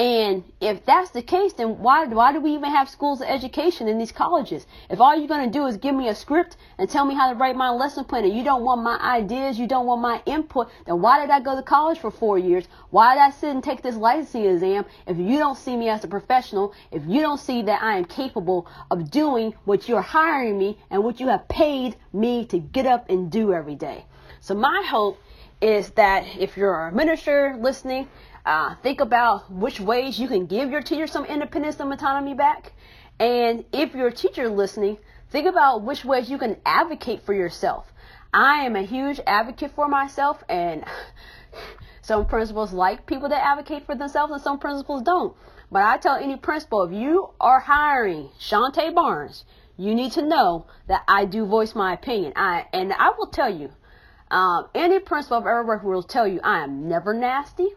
And 0.00 0.44
if 0.62 0.86
that's 0.86 1.10
the 1.10 1.20
case, 1.20 1.52
then 1.52 1.78
why, 1.80 2.06
why 2.06 2.32
do 2.32 2.40
we 2.40 2.54
even 2.54 2.70
have 2.70 2.88
schools 2.88 3.20
of 3.20 3.28
education 3.28 3.86
in 3.86 3.98
these 3.98 4.12
colleges? 4.12 4.66
If 4.88 4.98
all 4.98 5.14
you're 5.14 5.28
going 5.28 5.44
to 5.44 5.58
do 5.58 5.66
is 5.66 5.76
give 5.76 5.94
me 5.94 6.08
a 6.08 6.14
script 6.14 6.56
and 6.78 6.88
tell 6.88 7.04
me 7.04 7.14
how 7.14 7.30
to 7.30 7.38
write 7.38 7.54
my 7.54 7.68
lesson 7.68 8.04
plan 8.06 8.24
and 8.24 8.34
you 8.34 8.42
don't 8.42 8.64
want 8.64 8.82
my 8.82 8.96
ideas, 8.96 9.58
you 9.58 9.66
don't 9.66 9.84
want 9.84 10.00
my 10.00 10.22
input, 10.24 10.70
then 10.86 11.02
why 11.02 11.20
did 11.20 11.28
I 11.28 11.40
go 11.40 11.54
to 11.54 11.60
college 11.60 11.98
for 11.98 12.10
four 12.10 12.38
years? 12.38 12.64
Why 12.88 13.14
did 13.14 13.20
I 13.20 13.30
sit 13.30 13.50
and 13.50 13.62
take 13.62 13.82
this 13.82 13.94
licensing 13.94 14.46
exam 14.46 14.86
if 15.06 15.18
you 15.18 15.36
don't 15.36 15.58
see 15.58 15.76
me 15.76 15.90
as 15.90 16.02
a 16.02 16.08
professional, 16.08 16.72
if 16.90 17.02
you 17.06 17.20
don't 17.20 17.36
see 17.36 17.60
that 17.60 17.82
I 17.82 17.98
am 17.98 18.06
capable 18.06 18.66
of 18.90 19.10
doing 19.10 19.52
what 19.66 19.86
you're 19.86 20.00
hiring 20.00 20.56
me 20.56 20.78
and 20.88 21.04
what 21.04 21.20
you 21.20 21.28
have 21.28 21.46
paid 21.48 21.94
me 22.14 22.46
to 22.46 22.58
get 22.58 22.86
up 22.86 23.10
and 23.10 23.30
do 23.30 23.52
every 23.52 23.74
day? 23.74 24.06
So 24.40 24.54
my 24.54 24.82
hope 24.88 25.18
is 25.60 25.90
that 25.90 26.24
if 26.38 26.56
you're 26.56 26.88
a 26.88 26.92
minister 26.92 27.56
listening, 27.58 28.08
uh, 28.46 28.74
think 28.82 29.00
about 29.00 29.50
which 29.52 29.80
ways 29.80 30.18
you 30.18 30.28
can 30.28 30.46
give 30.46 30.70
your 30.70 30.82
teacher 30.82 31.06
some 31.06 31.24
independence, 31.26 31.76
some 31.76 31.92
autonomy 31.92 32.34
back. 32.34 32.72
And 33.18 33.64
if 33.72 33.94
you're 33.94 34.08
a 34.08 34.12
teacher 34.12 34.48
listening, 34.48 34.98
think 35.30 35.46
about 35.46 35.82
which 35.82 36.04
ways 36.04 36.30
you 36.30 36.38
can 36.38 36.56
advocate 36.64 37.22
for 37.22 37.34
yourself. 37.34 37.92
I 38.32 38.64
am 38.64 38.76
a 38.76 38.82
huge 38.82 39.20
advocate 39.26 39.72
for 39.72 39.88
myself, 39.88 40.42
and 40.48 40.84
some 42.02 42.26
principals 42.26 42.72
like 42.72 43.06
people 43.06 43.28
that 43.28 43.44
advocate 43.44 43.84
for 43.86 43.94
themselves, 43.94 44.32
and 44.32 44.42
some 44.42 44.58
principals 44.58 45.02
don't. 45.02 45.36
But 45.70 45.82
I 45.82 45.98
tell 45.98 46.16
any 46.16 46.36
principal, 46.36 46.84
if 46.84 46.92
you 46.92 47.30
are 47.40 47.60
hiring 47.60 48.30
Shante 48.40 48.94
Barnes, 48.94 49.44
you 49.76 49.94
need 49.94 50.12
to 50.12 50.22
know 50.22 50.66
that 50.88 51.02
I 51.06 51.24
do 51.24 51.46
voice 51.46 51.74
my 51.74 51.92
opinion. 51.92 52.32
I 52.36 52.66
and 52.72 52.92
I 52.92 53.10
will 53.16 53.28
tell 53.28 53.52
you, 53.52 53.70
um, 54.30 54.68
any 54.74 54.98
principal 54.98 55.38
I've 55.38 55.46
ever 55.46 55.64
worked 55.64 55.84
with 55.84 55.94
will 55.94 56.02
tell 56.02 56.26
you 56.26 56.40
I 56.42 56.62
am 56.62 56.88
never 56.88 57.14
nasty. 57.14 57.68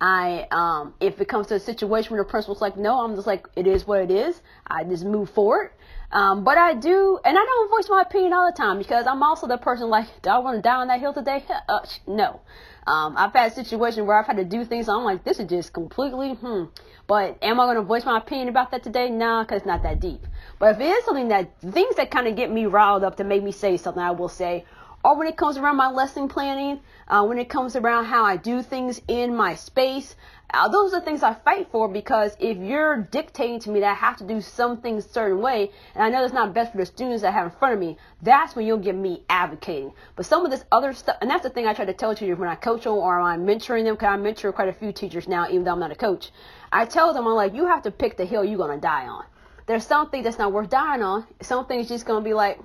I, 0.00 0.46
um, 0.50 0.94
if 1.00 1.20
it 1.20 1.28
comes 1.28 1.46
to 1.46 1.54
a 1.54 1.60
situation 1.60 2.12
where 2.12 2.22
the 2.22 2.28
principal's 2.28 2.60
like, 2.60 2.76
no, 2.76 3.00
I'm 3.00 3.14
just 3.14 3.26
like, 3.26 3.46
it 3.56 3.66
is 3.66 3.86
what 3.86 4.02
it 4.02 4.10
is. 4.10 4.40
I 4.66 4.84
just 4.84 5.04
move 5.04 5.30
forward. 5.30 5.70
Um, 6.12 6.44
but 6.44 6.58
I 6.58 6.74
do, 6.74 7.18
and 7.24 7.38
I 7.38 7.44
don't 7.44 7.70
voice 7.70 7.88
my 7.88 8.02
opinion 8.02 8.32
all 8.32 8.50
the 8.50 8.56
time 8.56 8.78
because 8.78 9.06
I'm 9.06 9.22
also 9.22 9.46
the 9.46 9.56
person 9.56 9.88
like, 9.88 10.06
do 10.22 10.30
I 10.30 10.38
want 10.38 10.58
to 10.58 10.62
die 10.62 10.76
on 10.76 10.88
that 10.88 11.00
hill 11.00 11.14
today? 11.14 11.44
Uh, 11.68 11.80
no. 12.06 12.40
Um, 12.86 13.16
I've 13.16 13.32
had 13.32 13.54
situations 13.54 14.06
where 14.06 14.18
I've 14.18 14.26
had 14.26 14.36
to 14.36 14.44
do 14.44 14.64
things. 14.64 14.88
I'm 14.88 15.04
like, 15.04 15.24
this 15.24 15.40
is 15.40 15.48
just 15.48 15.72
completely, 15.72 16.34
hmm. 16.34 16.64
But 17.06 17.38
am 17.42 17.58
I 17.58 17.64
going 17.64 17.76
to 17.76 17.82
voice 17.82 18.04
my 18.04 18.18
opinion 18.18 18.48
about 18.48 18.70
that 18.72 18.82
today? 18.82 19.10
Nah, 19.10 19.42
because 19.42 19.58
it's 19.58 19.66
not 19.66 19.82
that 19.84 20.00
deep. 20.00 20.26
But 20.58 20.74
if 20.74 20.80
it 20.80 20.84
is 20.84 21.04
something 21.04 21.28
that, 21.28 21.60
things 21.60 21.96
that 21.96 22.10
kind 22.10 22.26
of 22.26 22.36
get 22.36 22.50
me 22.50 22.66
riled 22.66 23.04
up 23.04 23.16
to 23.16 23.24
make 23.24 23.42
me 23.42 23.52
say 23.52 23.76
something, 23.76 24.02
I 24.02 24.10
will 24.10 24.28
say, 24.28 24.64
or 25.04 25.16
when 25.16 25.28
it 25.28 25.36
comes 25.36 25.58
around 25.58 25.76
my 25.76 25.90
lesson 25.90 26.28
planning, 26.28 26.80
uh, 27.08 27.24
when 27.24 27.38
it 27.38 27.50
comes 27.50 27.76
around 27.76 28.06
how 28.06 28.24
I 28.24 28.38
do 28.38 28.62
things 28.62 29.00
in 29.06 29.36
my 29.36 29.54
space. 29.54 30.16
Uh, 30.52 30.68
those 30.68 30.94
are 30.94 31.00
the 31.00 31.04
things 31.04 31.22
I 31.22 31.34
fight 31.34 31.68
for 31.70 31.88
because 31.88 32.36
if 32.38 32.56
you're 32.58 33.02
dictating 33.10 33.58
to 33.60 33.70
me 33.70 33.80
that 33.80 33.90
I 33.90 33.94
have 33.94 34.16
to 34.18 34.24
do 34.24 34.40
something 34.40 34.98
a 34.98 35.02
certain 35.02 35.40
way, 35.40 35.70
and 35.94 36.02
I 36.02 36.08
know 36.08 36.22
that's 36.22 36.32
not 36.32 36.54
best 36.54 36.72
for 36.72 36.78
the 36.78 36.86
students 36.86 37.22
I 37.22 37.32
have 37.32 37.46
in 37.46 37.58
front 37.58 37.74
of 37.74 37.80
me, 37.80 37.98
that's 38.22 38.56
when 38.56 38.64
you'll 38.64 38.78
get 38.78 38.94
me 38.94 39.24
advocating. 39.28 39.92
But 40.16 40.26
some 40.26 40.44
of 40.44 40.50
this 40.50 40.64
other 40.72 40.92
stuff, 40.92 41.16
and 41.20 41.28
that's 41.28 41.42
the 41.42 41.50
thing 41.50 41.66
I 41.66 41.74
try 41.74 41.84
to 41.84 41.92
tell 41.92 42.14
teachers 42.14 42.38
when 42.38 42.48
I 42.48 42.54
coach 42.54 42.84
them 42.84 42.94
or 42.94 43.20
I'm 43.20 43.44
mentoring 43.44 43.84
them, 43.84 43.94
because 43.94 44.08
I 44.08 44.16
mentor 44.16 44.52
quite 44.52 44.68
a 44.68 44.72
few 44.72 44.92
teachers 44.92 45.28
now, 45.28 45.48
even 45.48 45.64
though 45.64 45.72
I'm 45.72 45.80
not 45.80 45.90
a 45.90 45.96
coach. 45.96 46.30
I 46.72 46.86
tell 46.86 47.12
them, 47.12 47.26
I'm 47.26 47.34
like, 47.34 47.54
you 47.54 47.66
have 47.66 47.82
to 47.82 47.90
pick 47.90 48.16
the 48.16 48.24
hill 48.24 48.44
you're 48.44 48.56
going 48.56 48.78
to 48.78 48.80
die 48.80 49.06
on. 49.06 49.24
There's 49.66 49.86
something 49.86 50.22
that's 50.22 50.38
not 50.38 50.52
worth 50.52 50.70
dying 50.70 51.02
on. 51.02 51.26
Something's 51.40 51.88
just 51.88 52.06
going 52.06 52.22
to 52.22 52.24
be 52.24 52.34
like, 52.34 52.60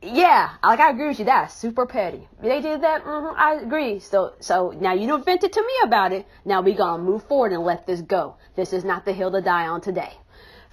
yeah, 0.00 0.50
like 0.62 0.80
I 0.80 0.90
agree 0.90 1.08
with 1.08 1.18
you. 1.18 1.24
That's 1.24 1.54
super 1.54 1.86
petty. 1.86 2.28
They 2.40 2.60
did 2.60 2.82
that. 2.82 3.04
Mm-hmm, 3.04 3.38
I 3.38 3.54
agree. 3.54 3.98
So, 3.98 4.34
so 4.40 4.72
now 4.78 4.92
you 4.92 5.06
don't 5.06 5.24
vent 5.24 5.42
it 5.42 5.52
to 5.52 5.60
me 5.60 5.72
about 5.84 6.12
it. 6.12 6.26
Now 6.44 6.60
we 6.60 6.74
gonna 6.74 7.02
move 7.02 7.24
forward 7.24 7.52
and 7.52 7.64
let 7.64 7.86
this 7.86 8.00
go. 8.00 8.36
This 8.54 8.72
is 8.72 8.84
not 8.84 9.04
the 9.04 9.12
hill 9.12 9.32
to 9.32 9.40
die 9.40 9.66
on 9.66 9.80
today. 9.80 10.12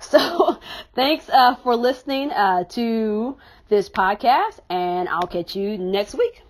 So, 0.02 0.58
thanks 0.95 1.28
uh, 1.30 1.56
for 1.56 1.76
listening 1.76 2.32
uh, 2.32 2.63
to 2.69 3.36
this 3.67 3.89
podcast, 3.89 4.60
and 4.69 5.10
I'll 5.10 5.28
catch 5.28 5.58
you 5.58 5.78
next 5.78 6.15
week. 6.15 6.41